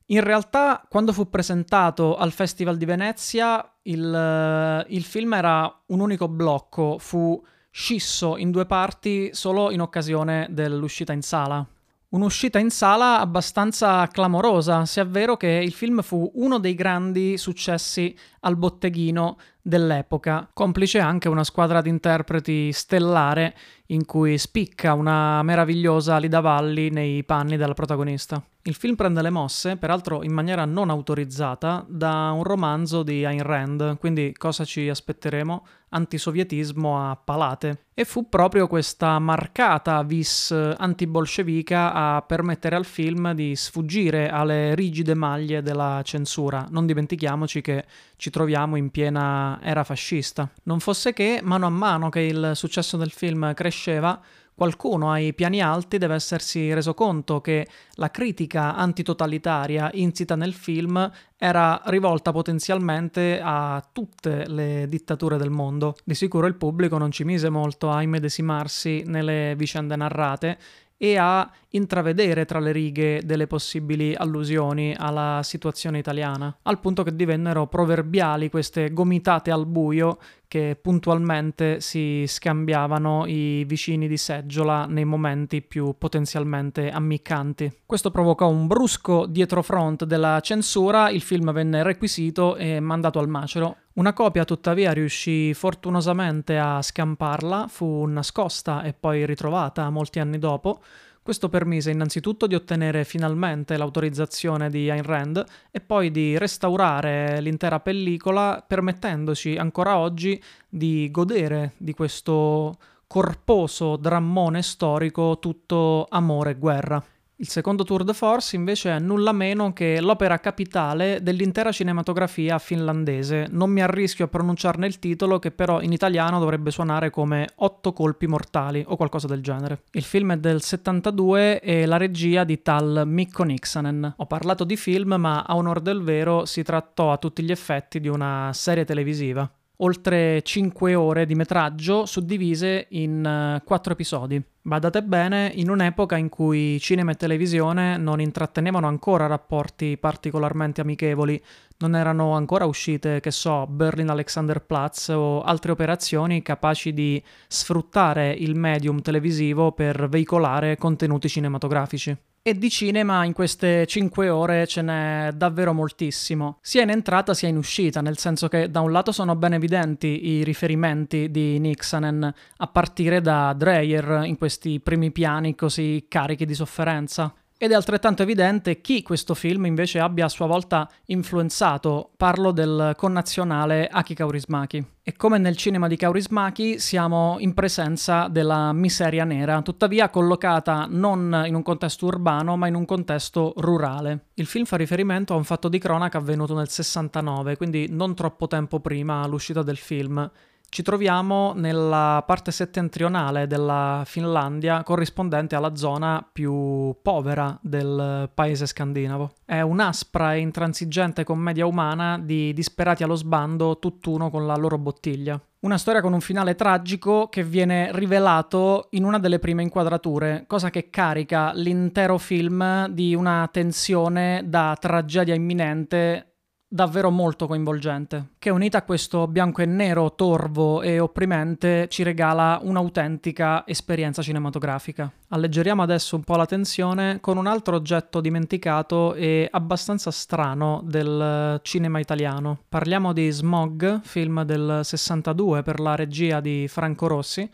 In 0.06 0.20
realtà, 0.20 0.84
quando 0.88 1.12
fu 1.12 1.28
presentato 1.28 2.16
al 2.16 2.30
Festival 2.30 2.76
di 2.76 2.84
Venezia, 2.84 3.68
il, 3.82 4.84
il, 4.88 5.02
film 5.02 5.32
era 5.34 5.82
un 5.86 5.98
unico 5.98 6.28
blocco, 6.28 6.98
fu 6.98 7.42
scisso 7.70 8.36
in 8.36 8.52
due 8.52 8.66
parti 8.66 9.30
solo 9.32 9.72
in 9.72 9.80
occasione 9.80 10.46
dell'uscita 10.50 11.12
in 11.12 11.22
sala. 11.22 11.66
Un'uscita 12.10 12.60
in 12.60 12.70
sala 12.70 13.18
abbastanza 13.18 14.06
clamorosa, 14.06 14.86
sia 14.86 15.04
vero 15.04 15.36
che 15.36 15.48
il 15.48 15.72
film 15.72 16.00
fu 16.02 16.30
uno 16.34 16.58
dei 16.58 16.74
grandi 16.74 17.36
successi 17.36 18.16
al 18.46 18.56
botteghino 18.56 19.36
dell'epoca, 19.60 20.48
complice 20.52 21.00
anche 21.00 21.28
una 21.28 21.42
squadra 21.42 21.80
di 21.80 21.88
interpreti 21.88 22.72
stellare 22.72 23.56
in 23.86 24.04
cui 24.04 24.38
spicca 24.38 24.94
una 24.94 25.42
meravigliosa 25.42 26.18
Lida 26.18 26.40
Valli 26.40 26.90
nei 26.90 27.24
panni 27.24 27.56
della 27.56 27.74
protagonista. 27.74 28.40
Il 28.62 28.74
film 28.74 28.96
prende 28.96 29.22
le 29.22 29.30
mosse, 29.30 29.76
peraltro 29.76 30.24
in 30.24 30.32
maniera 30.32 30.64
non 30.64 30.90
autorizzata, 30.90 31.84
da 31.88 32.32
un 32.32 32.42
romanzo 32.42 33.04
di 33.04 33.24
Ayn 33.24 33.42
Rand, 33.42 33.96
quindi 33.98 34.34
cosa 34.36 34.64
ci 34.64 34.88
aspetteremo? 34.88 35.66
Antisovietismo 35.88 37.10
a 37.10 37.16
palate. 37.16 37.84
E 37.94 38.04
fu 38.04 38.28
proprio 38.28 38.66
questa 38.66 39.20
marcata 39.20 40.02
vis 40.02 40.50
antibolscevica 40.50 41.92
a 41.92 42.22
permettere 42.22 42.74
al 42.74 42.84
film 42.84 43.32
di 43.34 43.54
sfuggire 43.54 44.28
alle 44.28 44.74
rigide 44.74 45.14
maglie 45.14 45.62
della 45.62 46.00
censura. 46.02 46.66
Non 46.68 46.86
dimentichiamoci 46.86 47.60
che 47.60 47.84
ci 48.16 48.30
troviamo 48.36 48.76
in 48.76 48.90
piena 48.90 49.58
era 49.62 49.82
fascista. 49.82 50.46
Non 50.64 50.78
fosse 50.80 51.14
che, 51.14 51.40
mano 51.42 51.64
a 51.64 51.70
mano 51.70 52.10
che 52.10 52.20
il 52.20 52.50
successo 52.52 52.98
del 52.98 53.10
film 53.10 53.54
cresceva, 53.54 54.20
qualcuno 54.54 55.10
ai 55.10 55.32
piani 55.32 55.62
alti 55.62 55.96
deve 55.96 56.16
essersi 56.16 56.70
reso 56.74 56.92
conto 56.92 57.40
che 57.40 57.66
la 57.94 58.10
critica 58.10 58.74
antitotalitaria 58.74 59.88
insita 59.94 60.34
nel 60.34 60.52
film 60.52 61.10
era 61.38 61.80
rivolta 61.86 62.30
potenzialmente 62.30 63.40
a 63.42 63.82
tutte 63.90 64.46
le 64.48 64.86
dittature 64.86 65.38
del 65.38 65.50
mondo. 65.50 65.96
Di 66.04 66.14
sicuro 66.14 66.46
il 66.46 66.56
pubblico 66.56 66.98
non 66.98 67.10
ci 67.10 67.24
mise 67.24 67.48
molto 67.48 67.90
a 67.90 68.02
immedesimarsi 68.02 69.02
nelle 69.06 69.54
vicende 69.56 69.96
narrate 69.96 70.58
e 70.96 71.16
a 71.16 71.50
intravedere 71.70 72.44
tra 72.44 72.58
le 72.58 72.72
righe 72.72 73.22
delle 73.24 73.46
possibili 73.46 74.14
allusioni 74.14 74.94
alla 74.96 75.40
situazione 75.42 75.98
italiana, 75.98 76.56
al 76.62 76.80
punto 76.80 77.02
che 77.02 77.14
divennero 77.14 77.66
proverbiali 77.66 78.48
queste 78.48 78.92
gomitate 78.92 79.50
al 79.50 79.66
buio 79.66 80.18
che 80.48 80.78
puntualmente 80.80 81.80
si 81.80 82.24
scambiavano 82.26 83.26
i 83.26 83.64
vicini 83.64 84.08
di 84.08 84.16
seggiola 84.16 84.86
nei 84.86 85.04
momenti 85.04 85.62
più 85.62 85.94
potenzialmente 85.98 86.90
ammiccanti. 86.90 87.80
Questo 87.84 88.10
provocò 88.10 88.48
un 88.48 88.66
brusco 88.66 89.26
dietrofront 89.26 90.04
della 90.04 90.40
censura, 90.40 91.10
il 91.10 91.22
film 91.22 91.52
venne 91.52 91.82
requisito 91.82 92.56
e 92.56 92.80
mandato 92.80 93.18
al 93.18 93.28
macero. 93.28 93.76
Una 93.94 94.12
copia 94.12 94.44
tuttavia 94.44 94.92
riuscì 94.92 95.54
fortunosamente 95.54 96.58
a 96.58 96.82
scamparla, 96.82 97.66
fu 97.68 98.04
nascosta 98.04 98.82
e 98.82 98.92
poi 98.92 99.24
ritrovata 99.24 99.88
molti 99.88 100.18
anni 100.18 100.38
dopo, 100.38 100.82
questo 101.26 101.48
permise 101.48 101.90
innanzitutto 101.90 102.46
di 102.46 102.54
ottenere 102.54 103.02
finalmente 103.02 103.76
l'autorizzazione 103.76 104.70
di 104.70 104.88
Ayn 104.88 105.02
Rand 105.02 105.44
e 105.72 105.80
poi 105.80 106.12
di 106.12 106.38
restaurare 106.38 107.40
l'intera 107.40 107.80
pellicola, 107.80 108.64
permettendoci 108.64 109.56
ancora 109.56 109.98
oggi 109.98 110.40
di 110.68 111.10
godere 111.10 111.72
di 111.78 111.92
questo 111.94 112.78
corposo 113.08 113.96
drammone 113.96 114.62
storico 114.62 115.40
tutto 115.40 116.06
amore 116.08 116.52
e 116.52 116.58
guerra. 116.58 117.04
Il 117.38 117.48
secondo 117.48 117.84
tour 117.84 118.02
de 118.02 118.14
force 118.14 118.56
invece 118.56 118.96
è 118.96 118.98
nulla 118.98 119.30
meno 119.32 119.74
che 119.74 120.00
l'opera 120.00 120.38
capitale 120.38 121.22
dell'intera 121.22 121.70
cinematografia 121.70 122.58
finlandese. 122.58 123.46
Non 123.50 123.68
mi 123.68 123.82
arrischio 123.82 124.24
a 124.24 124.28
pronunciarne 124.28 124.86
il 124.86 124.98
titolo, 124.98 125.38
che 125.38 125.50
però 125.50 125.82
in 125.82 125.92
italiano 125.92 126.38
dovrebbe 126.38 126.70
suonare 126.70 127.10
come 127.10 127.46
Otto 127.56 127.92
colpi 127.92 128.26
mortali 128.26 128.82
o 128.86 128.96
qualcosa 128.96 129.26
del 129.26 129.42
genere. 129.42 129.82
Il 129.90 130.04
film 130.04 130.32
è 130.32 130.38
del 130.38 130.62
72 130.62 131.60
e 131.60 131.84
la 131.84 131.98
regia 131.98 132.44
di 132.44 132.62
tal 132.62 133.02
Mikko 133.04 133.42
Nixanen. 133.42 134.14
Ho 134.16 134.24
parlato 134.24 134.64
di 134.64 134.78
film, 134.78 135.16
ma 135.18 135.42
a 135.42 135.56
onor 135.56 135.80
del 135.80 136.00
vero 136.00 136.46
si 136.46 136.62
trattò 136.62 137.12
a 137.12 137.18
tutti 137.18 137.42
gli 137.42 137.50
effetti 137.50 138.00
di 138.00 138.08
una 138.08 138.50
serie 138.54 138.86
televisiva 138.86 139.46
oltre 139.78 140.42
5 140.42 140.94
ore 140.94 141.26
di 141.26 141.34
metraggio 141.34 142.06
suddivise 142.06 142.86
in 142.90 143.60
4 143.64 143.90
uh, 143.90 143.92
episodi. 143.92 144.42
Badate 144.62 145.02
bene, 145.04 145.52
in 145.54 145.70
un'epoca 145.70 146.16
in 146.16 146.28
cui 146.28 146.80
cinema 146.80 147.12
e 147.12 147.14
televisione 147.14 147.96
non 147.96 148.20
intrattenevano 148.20 148.88
ancora 148.88 149.26
rapporti 149.26 149.96
particolarmente 149.96 150.80
amichevoli, 150.80 151.40
non 151.78 151.94
erano 151.94 152.32
ancora 152.32 152.64
uscite, 152.64 153.20
che 153.20 153.30
so, 153.30 153.66
Berlin 153.68 154.08
Alexanderplatz 154.08 155.10
o 155.10 155.42
altre 155.42 155.70
operazioni 155.70 156.42
capaci 156.42 156.92
di 156.92 157.22
sfruttare 157.46 158.32
il 158.32 158.56
medium 158.56 159.02
televisivo 159.02 159.70
per 159.70 160.08
veicolare 160.08 160.76
contenuti 160.76 161.28
cinematografici. 161.28 162.16
E 162.48 162.56
di 162.56 162.70
cinema 162.70 163.24
in 163.24 163.32
queste 163.32 163.88
5 163.88 164.28
ore 164.28 164.68
ce 164.68 164.80
n'è 164.80 165.32
davvero 165.34 165.72
moltissimo, 165.72 166.58
sia 166.60 166.82
in 166.82 166.90
entrata 166.90 167.34
sia 167.34 167.48
in 167.48 167.56
uscita, 167.56 168.00
nel 168.00 168.18
senso 168.18 168.46
che 168.46 168.70
da 168.70 168.82
un 168.82 168.92
lato 168.92 169.10
sono 169.10 169.34
ben 169.34 169.54
evidenti 169.54 170.28
i 170.28 170.44
riferimenti 170.44 171.32
di 171.32 171.58
Nixanen, 171.58 172.32
a 172.58 172.66
partire 172.68 173.20
da 173.20 173.52
Dreyer 173.52 174.22
in 174.26 174.38
questi 174.38 174.78
primi 174.78 175.10
piani 175.10 175.56
così 175.56 176.06
carichi 176.08 176.44
di 176.44 176.54
sofferenza. 176.54 177.34
Ed 177.58 177.70
è 177.70 177.74
altrettanto 177.74 178.22
evidente 178.22 178.82
chi 178.82 179.00
questo 179.02 179.32
film 179.32 179.64
invece 179.64 179.98
abbia 179.98 180.26
a 180.26 180.28
sua 180.28 180.44
volta 180.44 180.86
influenzato. 181.06 182.10
Parlo 182.14 182.50
del 182.50 182.92
connazionale 182.98 183.88
Aki 183.90 184.14
Kaurismaki. 184.14 184.84
E 185.02 185.16
come 185.16 185.38
nel 185.38 185.56
cinema 185.56 185.86
di 185.86 185.96
Kaurismaki 185.96 186.78
siamo 186.78 187.36
in 187.38 187.54
presenza 187.54 188.28
della 188.28 188.74
miseria 188.74 189.24
nera, 189.24 189.62
tuttavia 189.62 190.10
collocata 190.10 190.86
non 190.90 191.44
in 191.46 191.54
un 191.54 191.62
contesto 191.62 192.04
urbano 192.04 192.58
ma 192.58 192.66
in 192.66 192.74
un 192.74 192.84
contesto 192.84 193.54
rurale. 193.56 194.26
Il 194.34 194.44
film 194.44 194.66
fa 194.66 194.76
riferimento 194.76 195.32
a 195.32 195.38
un 195.38 195.44
fatto 195.44 195.70
di 195.70 195.78
cronaca 195.78 196.18
avvenuto 196.18 196.54
nel 196.54 196.68
69, 196.68 197.56
quindi 197.56 197.86
non 197.88 198.14
troppo 198.14 198.48
tempo 198.48 198.80
prima 198.80 199.26
l'uscita 199.26 199.62
del 199.62 199.78
film 199.78 200.30
ci 200.68 200.82
troviamo 200.82 201.52
nella 201.54 202.22
parte 202.26 202.50
settentrionale 202.50 203.46
della 203.46 204.02
Finlandia, 204.04 204.82
corrispondente 204.82 205.54
alla 205.54 205.74
zona 205.74 206.26
più 206.30 206.94
povera 207.00 207.58
del 207.62 208.30
paese 208.34 208.66
scandinavo. 208.66 209.32
È 209.44 209.60
un'aspra 209.60 210.34
e 210.34 210.40
intransigente 210.40 211.24
commedia 211.24 211.66
umana 211.66 212.18
di 212.18 212.52
disperati 212.52 213.02
allo 213.02 213.14
sbando, 213.14 213.78
tutt'uno 213.78 214.30
con 214.30 214.46
la 214.46 214.56
loro 214.56 214.76
bottiglia. 214.76 215.40
Una 215.60 215.78
storia 215.78 216.00
con 216.00 216.12
un 216.12 216.20
finale 216.20 216.54
tragico 216.54 217.28
che 217.28 217.42
viene 217.42 217.88
rivelato 217.92 218.88
in 218.90 219.04
una 219.04 219.18
delle 219.18 219.38
prime 219.38 219.62
inquadrature, 219.62 220.44
cosa 220.46 220.70
che 220.70 220.90
carica 220.90 221.52
l'intero 221.54 222.18
film 222.18 222.86
di 222.88 223.14
una 223.14 223.48
tensione 223.50 224.42
da 224.44 224.76
tragedia 224.78 225.34
imminente 225.34 226.35
davvero 226.68 227.10
molto 227.10 227.46
coinvolgente, 227.46 228.30
che 228.38 228.50
unita 228.50 228.78
a 228.78 228.82
questo 228.82 229.28
bianco 229.28 229.62
e 229.62 229.66
nero 229.66 230.14
torvo 230.14 230.82
e 230.82 230.98
opprimente 230.98 231.86
ci 231.88 232.02
regala 232.02 232.58
un'autentica 232.62 233.66
esperienza 233.66 234.20
cinematografica. 234.20 235.10
Alleggeriamo 235.28 235.82
adesso 235.82 236.16
un 236.16 236.24
po' 236.24 236.36
la 236.36 236.46
tensione 236.46 237.18
con 237.20 237.36
un 237.36 237.46
altro 237.46 237.76
oggetto 237.76 238.20
dimenticato 238.20 239.14
e 239.14 239.48
abbastanza 239.50 240.10
strano 240.10 240.82
del 240.84 241.60
cinema 241.62 242.00
italiano. 242.00 242.58
Parliamo 242.68 243.12
di 243.12 243.30
Smog, 243.30 244.00
film 244.02 244.42
del 244.42 244.80
62 244.82 245.62
per 245.62 245.80
la 245.80 245.94
regia 245.94 246.40
di 246.40 246.66
Franco 246.68 247.06
Rossi, 247.06 247.48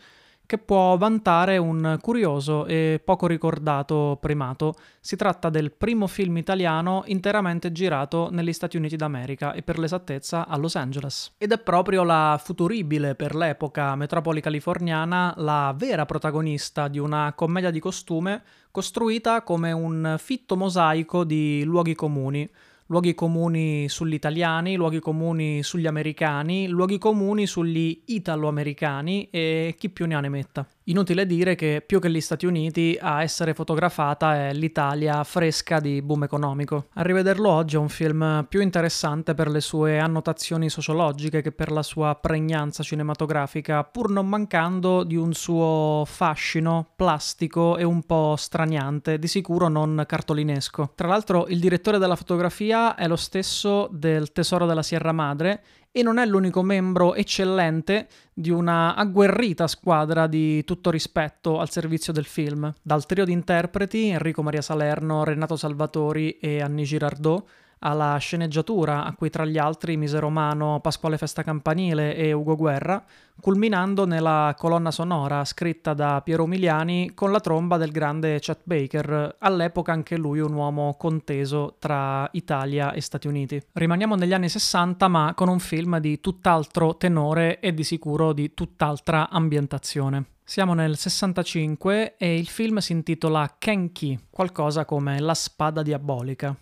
che 0.53 0.59
può 0.59 0.95
vantare 0.97 1.57
un 1.57 1.97
curioso 1.99 2.67
e 2.67 3.01
poco 3.03 3.25
ricordato 3.25 4.19
primato. 4.21 4.75
Si 4.99 5.15
tratta 5.15 5.49
del 5.49 5.71
primo 5.71 6.05
film 6.05 6.37
italiano 6.37 7.01
interamente 7.07 7.71
girato 7.71 8.29
negli 8.31 8.53
Stati 8.53 8.77
Uniti 8.77 8.95
d'America 8.95 9.53
e 9.53 9.63
per 9.63 9.79
l'esattezza 9.79 10.47
a 10.47 10.55
Los 10.57 10.75
Angeles. 10.75 11.33
Ed 11.39 11.53
è 11.53 11.57
proprio 11.57 12.03
la 12.03 12.39
futuribile 12.39 13.15
per 13.15 13.33
l'epoca 13.33 13.95
metropoli 13.95 14.41
californiana 14.41 15.33
la 15.37 15.73
vera 15.75 16.05
protagonista 16.05 16.87
di 16.87 16.99
una 16.99 17.33
commedia 17.35 17.71
di 17.71 17.79
costume 17.79 18.43
costruita 18.69 19.41
come 19.41 19.71
un 19.71 20.17
fitto 20.19 20.55
mosaico 20.55 21.23
di 21.23 21.63
luoghi 21.63 21.95
comuni 21.95 22.47
luoghi 22.93 23.15
comuni 23.15 23.89
sugli 23.89 24.13
italiani, 24.13 24.75
luoghi 24.75 24.99
comuni 24.99 25.63
sugli 25.63 25.87
americani, 25.87 26.67
luoghi 26.67 26.99
comuni 26.99 27.47
sugli 27.47 28.03
italo-americani 28.05 29.29
e 29.31 29.73
chi 29.79 29.89
più 29.89 30.05
ne 30.05 30.13
ha 30.13 30.19
ne 30.19 30.29
metta. 30.29 30.67
Inutile 30.87 31.25
dire 31.25 31.55
che 31.55 31.81
più 31.85 32.01
che 32.01 32.09
gli 32.09 32.19
Stati 32.19 32.45
Uniti 32.45 32.97
a 32.99 33.21
essere 33.21 33.53
fotografata 33.53 34.35
è 34.35 34.53
l'Italia 34.53 35.23
fresca 35.23 35.79
di 35.79 36.01
boom 36.01 36.23
economico. 36.23 36.87
A 36.95 37.03
rivederlo 37.03 37.49
oggi 37.49 37.77
è 37.77 37.79
un 37.79 37.87
film 37.87 38.45
più 38.49 38.59
interessante 38.59 39.33
per 39.33 39.47
le 39.47 39.61
sue 39.61 39.97
annotazioni 39.97 40.69
sociologiche 40.69 41.41
che 41.41 41.53
per 41.53 41.71
la 41.71 41.83
sua 41.83 42.15
pregnanza 42.15 42.83
cinematografica, 42.83 43.85
pur 43.85 44.09
non 44.09 44.27
mancando 44.27 45.05
di 45.05 45.15
un 45.15 45.31
suo 45.31 46.03
fascino 46.05 46.89
plastico 46.97 47.77
e 47.77 47.83
un 47.85 48.03
po' 48.03 48.35
straniante, 48.35 49.19
di 49.19 49.27
sicuro 49.27 49.69
non 49.69 50.03
cartolinesco. 50.05 50.91
Tra 50.95 51.07
l'altro 51.07 51.47
il 51.47 51.61
direttore 51.61 51.97
della 51.97 52.17
fotografia 52.17 52.95
è 52.95 53.07
lo 53.07 53.15
stesso 53.15 53.87
del 53.89 54.33
Tesoro 54.33 54.65
della 54.65 54.83
Sierra 54.83 55.13
Madre 55.13 55.63
e 55.95 56.01
non 56.01 56.17
è 56.17 56.25
l'unico 56.25 56.63
membro 56.63 57.13
eccellente 57.13 58.07
di 58.33 58.49
una 58.49 58.95
agguerrita 58.95 59.67
squadra 59.67 60.25
di 60.25 60.63
tutto 60.63 60.89
rispetto 60.89 61.59
al 61.59 61.69
servizio 61.69 62.11
del 62.11 62.25
film. 62.25 62.73
Dal 62.81 63.05
trio 63.05 63.25
di 63.25 63.31
interpreti 63.31 64.07
Enrico 64.07 64.41
Maria 64.41 64.63
Salerno, 64.63 65.23
Renato 65.23 65.55
Salvatori 65.55 66.39
e 66.39 66.61
Annie 66.61 66.83
Girardot 66.83 67.47
alla 67.83 68.17
sceneggiatura, 68.17 69.03
a 69.03 69.13
cui 69.13 69.29
tra 69.29 69.45
gli 69.45 69.57
altri 69.57 69.97
mise 69.97 70.19
romano 70.19 70.79
Pasquale 70.79 71.17
Festa 71.17 71.43
Campanile 71.43 72.15
e 72.15 72.31
Ugo 72.31 72.55
Guerra, 72.55 73.03
culminando 73.39 74.05
nella 74.05 74.55
colonna 74.57 74.89
sonora 74.89 75.43
scritta 75.43 75.93
da 75.93 76.21
Piero 76.23 76.45
Miliani 76.45 77.11
con 77.13 77.31
la 77.31 77.39
tromba 77.39 77.77
del 77.77 77.91
grande 77.91 78.39
Chet 78.39 78.61
Baker, 78.63 79.35
all'epoca 79.39 79.91
anche 79.91 80.15
lui 80.15 80.39
un 80.39 80.53
uomo 80.53 80.95
conteso 80.97 81.75
tra 81.77 82.27
Italia 82.31 82.93
e 82.93 83.01
Stati 83.01 83.27
Uniti. 83.27 83.61
Rimaniamo 83.73 84.15
negli 84.15 84.33
anni 84.33 84.49
60 84.49 85.07
ma 85.09 85.33
con 85.35 85.49
un 85.49 85.59
film 85.59 85.99
di 85.99 86.21
tutt'altro 86.21 86.95
tenore 86.95 87.59
e 87.59 87.73
di 87.73 87.83
sicuro 87.83 88.31
di 88.31 88.53
tutt'altra 88.53 89.29
ambientazione. 89.29 90.25
Siamo 90.45 90.73
nel 90.73 90.97
65 90.97 92.15
e 92.17 92.37
il 92.37 92.47
film 92.47 92.77
si 92.77 92.91
intitola 92.91 93.55
Kenki, 93.57 94.27
qualcosa 94.29 94.85
come 94.85 95.19
La 95.19 95.33
spada 95.33 95.81
diabolica. 95.81 96.55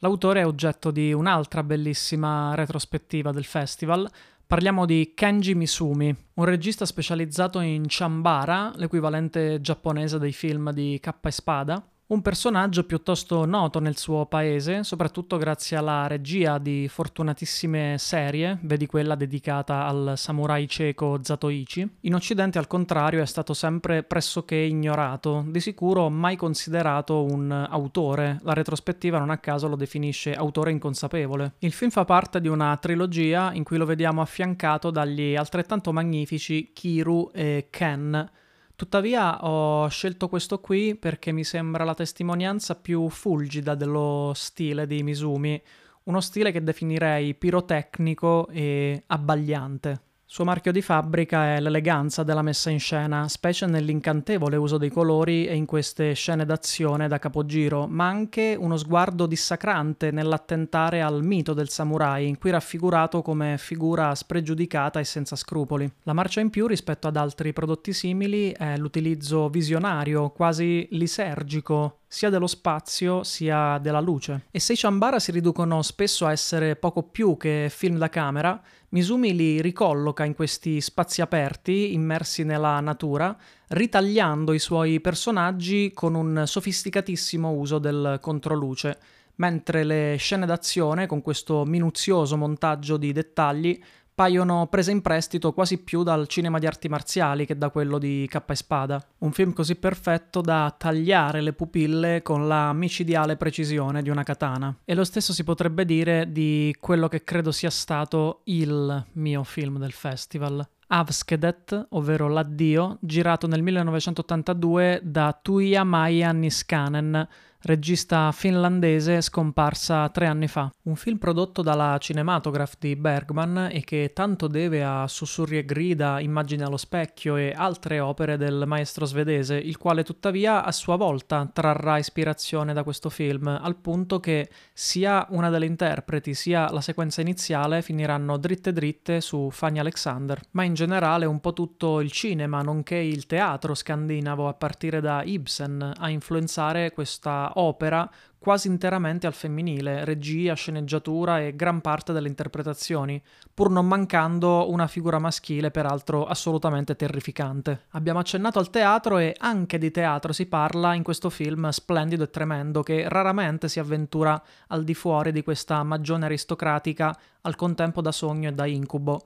L'autore 0.00 0.40
è 0.40 0.46
oggetto 0.46 0.90
di 0.90 1.14
un'altra 1.14 1.62
bellissima 1.62 2.54
retrospettiva 2.54 3.32
del 3.32 3.44
festival. 3.44 4.06
Parliamo 4.46 4.84
di 4.84 5.12
Kenji 5.14 5.54
Misumi, 5.54 6.14
un 6.34 6.44
regista 6.44 6.84
specializzato 6.84 7.60
in 7.60 7.84
Chambara, 7.88 8.72
l'equivalente 8.76 9.58
giapponese 9.62 10.18
dei 10.18 10.32
film 10.32 10.70
di 10.72 10.98
K 11.00 11.12
e 11.22 11.30
Spada, 11.30 11.90
un 12.08 12.22
personaggio 12.22 12.84
piuttosto 12.84 13.44
noto 13.46 13.80
nel 13.80 13.96
suo 13.96 14.26
paese, 14.26 14.84
soprattutto 14.84 15.38
grazie 15.38 15.76
alla 15.76 16.06
regia 16.06 16.58
di 16.58 16.86
fortunatissime 16.86 17.96
serie, 17.98 18.58
vedi 18.62 18.86
quella 18.86 19.16
dedicata 19.16 19.86
al 19.86 20.12
samurai 20.16 20.68
cieco 20.68 21.18
Zatoichi. 21.20 21.96
In 22.02 22.14
Occidente, 22.14 22.58
al 22.58 22.68
contrario, 22.68 23.22
è 23.22 23.26
stato 23.26 23.54
sempre 23.54 24.04
pressoché 24.04 24.54
ignorato, 24.54 25.44
di 25.48 25.58
sicuro 25.58 26.08
mai 26.08 26.36
considerato 26.36 27.24
un 27.24 27.50
autore. 27.50 28.38
La 28.42 28.52
retrospettiva 28.52 29.18
non 29.18 29.30
a 29.30 29.38
caso 29.38 29.66
lo 29.66 29.76
definisce 29.76 30.32
autore 30.32 30.70
inconsapevole. 30.70 31.54
Il 31.58 31.72
film 31.72 31.90
fa 31.90 32.04
parte 32.04 32.40
di 32.40 32.46
una 32.46 32.76
trilogia 32.76 33.52
in 33.52 33.64
cui 33.64 33.78
lo 33.78 33.84
vediamo 33.84 34.20
affiancato 34.20 34.92
dagli 34.92 35.34
altrettanto 35.34 35.92
magnifici 35.92 36.70
Kiru 36.72 37.30
e 37.34 37.66
Ken 37.68 38.30
Tuttavia 38.76 39.42
ho 39.42 39.88
scelto 39.88 40.28
questo 40.28 40.60
qui 40.60 40.96
perché 40.96 41.32
mi 41.32 41.44
sembra 41.44 41.82
la 41.82 41.94
testimonianza 41.94 42.74
più 42.74 43.08
fulgida 43.08 43.74
dello 43.74 44.32
stile 44.34 44.86
di 44.86 45.02
Misumi, 45.02 45.60
uno 46.04 46.20
stile 46.20 46.52
che 46.52 46.62
definirei 46.62 47.34
pirotecnico 47.34 48.48
e 48.48 49.02
abbagliante. 49.06 50.05
Suo 50.28 50.42
marchio 50.42 50.72
di 50.72 50.82
fabbrica 50.82 51.54
è 51.54 51.60
l'eleganza 51.60 52.24
della 52.24 52.42
messa 52.42 52.68
in 52.68 52.80
scena, 52.80 53.28
specie 53.28 53.64
nell'incantevole 53.66 54.56
uso 54.56 54.76
dei 54.76 54.90
colori 54.90 55.46
e 55.46 55.54
in 55.54 55.66
queste 55.66 56.14
scene 56.14 56.44
d'azione 56.44 57.06
da 57.06 57.20
capogiro, 57.20 57.86
ma 57.86 58.08
anche 58.08 58.56
uno 58.58 58.76
sguardo 58.76 59.26
dissacrante 59.26 60.10
nell'attentare 60.10 61.00
al 61.00 61.22
mito 61.22 61.54
del 61.54 61.68
samurai, 61.68 62.36
qui 62.40 62.50
raffigurato 62.50 63.22
come 63.22 63.56
figura 63.56 64.12
spregiudicata 64.16 64.98
e 64.98 65.04
senza 65.04 65.36
scrupoli. 65.36 65.88
La 66.02 66.12
marcia 66.12 66.40
in 66.40 66.50
più 66.50 66.66
rispetto 66.66 67.06
ad 67.06 67.16
altri 67.16 67.52
prodotti 67.52 67.92
simili 67.92 68.50
è 68.50 68.76
l'utilizzo 68.76 69.48
visionario, 69.48 70.30
quasi 70.30 70.88
lisergico, 70.90 72.00
sia 72.08 72.30
dello 72.30 72.46
spazio 72.46 73.22
sia 73.24 73.78
della 73.78 74.00
luce. 74.00 74.46
E 74.50 74.60
se 74.60 74.74
i 74.74 74.76
Chambara 74.76 75.18
si 75.18 75.32
riducono 75.32 75.82
spesso 75.82 76.26
a 76.26 76.32
essere 76.32 76.76
poco 76.76 77.02
più 77.02 77.36
che 77.36 77.68
film 77.70 77.98
da 77.98 78.08
camera, 78.08 78.60
Misumi 78.90 79.34
li 79.34 79.60
ricolloca 79.60 80.24
in 80.24 80.34
questi 80.34 80.80
spazi 80.80 81.20
aperti, 81.20 81.92
immersi 81.92 82.44
nella 82.44 82.80
natura, 82.80 83.36
ritagliando 83.68 84.52
i 84.52 84.58
suoi 84.58 85.00
personaggi 85.00 85.90
con 85.92 86.14
un 86.14 86.44
sofisticatissimo 86.46 87.50
uso 87.50 87.78
del 87.78 88.18
controluce, 88.20 88.98
mentre 89.36 89.84
le 89.84 90.16
scene 90.18 90.46
d'azione, 90.46 91.06
con 91.06 91.20
questo 91.20 91.64
minuzioso 91.64 92.36
montaggio 92.36 92.96
di 92.96 93.12
dettagli, 93.12 93.78
paiono 94.16 94.66
prese 94.68 94.92
in 94.92 95.02
prestito 95.02 95.52
quasi 95.52 95.76
più 95.76 96.02
dal 96.02 96.26
cinema 96.26 96.58
di 96.58 96.66
arti 96.66 96.88
marziali 96.88 97.44
che 97.44 97.58
da 97.58 97.68
quello 97.68 97.98
di 97.98 98.26
K 98.26 98.42
e 98.46 98.54
Spada. 98.54 99.06
Un 99.18 99.30
film 99.30 99.52
così 99.52 99.76
perfetto 99.76 100.40
da 100.40 100.74
tagliare 100.76 101.42
le 101.42 101.52
pupille 101.52 102.22
con 102.22 102.48
la 102.48 102.72
micidiale 102.72 103.36
precisione 103.36 104.00
di 104.00 104.08
una 104.08 104.22
katana. 104.22 104.74
E 104.86 104.94
lo 104.94 105.04
stesso 105.04 105.34
si 105.34 105.44
potrebbe 105.44 105.84
dire 105.84 106.32
di 106.32 106.74
quello 106.80 107.08
che 107.08 107.24
credo 107.24 107.52
sia 107.52 107.68
stato 107.68 108.40
il 108.44 109.04
mio 109.12 109.44
film 109.44 109.78
del 109.78 109.92
festival. 109.92 110.66
Avskedet, 110.88 111.88
ovvero 111.90 112.28
L'addio, 112.28 112.96
girato 113.00 113.46
nel 113.46 113.62
1982 113.62 115.00
da 115.02 115.38
Tuija 115.42 115.84
Maija 115.84 116.32
Niskanen, 116.32 117.28
regista 117.66 118.30
finlandese 118.32 119.20
scomparsa 119.20 120.08
tre 120.08 120.26
anni 120.26 120.46
fa. 120.46 120.72
Un 120.84 120.94
film 120.94 121.18
prodotto 121.18 121.62
dalla 121.62 121.98
Cinematograph 121.98 122.74
di 122.78 122.94
Bergman 122.94 123.70
e 123.72 123.82
che 123.82 124.12
tanto 124.14 124.46
deve 124.46 124.84
a 124.84 125.06
Sussurri 125.08 125.58
e 125.58 125.64
grida, 125.64 126.20
Immagini 126.20 126.62
allo 126.62 126.76
specchio 126.76 127.36
e 127.36 127.52
altre 127.54 127.98
opere 127.98 128.36
del 128.36 128.64
maestro 128.66 129.04
svedese, 129.04 129.56
il 129.56 129.76
quale 129.76 130.04
tuttavia 130.04 130.64
a 130.64 130.70
sua 130.70 130.96
volta 130.96 131.50
trarrà 131.52 131.98
ispirazione 131.98 132.72
da 132.72 132.84
questo 132.84 133.10
film, 133.10 133.48
al 133.48 133.76
punto 133.76 134.20
che 134.20 134.48
sia 134.72 135.26
una 135.30 135.50
delle 135.50 135.66
interpreti 135.66 136.34
sia 136.34 136.70
la 136.70 136.80
sequenza 136.80 137.20
iniziale 137.20 137.82
finiranno 137.82 138.36
dritte 138.36 138.72
dritte 138.72 139.20
su 139.20 139.50
Fanny 139.50 139.80
Alexander, 139.80 140.40
ma 140.52 140.62
in 140.62 140.74
generale 140.74 141.26
un 141.26 141.40
po' 141.40 141.52
tutto 141.52 142.00
il 142.00 142.12
cinema, 142.12 142.62
nonché 142.62 142.94
il 142.96 143.26
teatro 143.26 143.74
scandinavo 143.74 144.46
a 144.46 144.54
partire 144.54 145.00
da 145.00 145.24
Ibsen 145.24 145.94
a 145.96 146.08
influenzare 146.10 146.92
questa 146.92 147.50
opera 147.58 148.08
quasi 148.46 148.68
interamente 148.68 149.26
al 149.26 149.32
femminile, 149.32 150.04
regia, 150.04 150.54
sceneggiatura 150.54 151.40
e 151.40 151.56
gran 151.56 151.80
parte 151.80 152.12
delle 152.12 152.28
interpretazioni, 152.28 153.20
pur 153.52 153.70
non 153.70 153.88
mancando 153.88 154.70
una 154.70 154.86
figura 154.86 155.18
maschile 155.18 155.72
peraltro 155.72 156.26
assolutamente 156.26 156.94
terrificante. 156.94 157.86
Abbiamo 157.90 158.20
accennato 158.20 158.60
al 158.60 158.70
teatro 158.70 159.18
e 159.18 159.34
anche 159.38 159.78
di 159.78 159.90
teatro 159.90 160.32
si 160.32 160.46
parla 160.46 160.94
in 160.94 161.02
questo 161.02 161.28
film 161.28 161.68
splendido 161.70 162.22
e 162.22 162.30
tremendo 162.30 162.84
che 162.84 163.08
raramente 163.08 163.68
si 163.68 163.80
avventura 163.80 164.40
al 164.68 164.84
di 164.84 164.94
fuori 164.94 165.32
di 165.32 165.42
questa 165.42 165.82
magione 165.82 166.26
aristocratica 166.26 167.18
al 167.40 167.56
contempo 167.56 168.00
da 168.00 168.12
sogno 168.12 168.48
e 168.48 168.52
da 168.52 168.66
incubo 168.66 169.24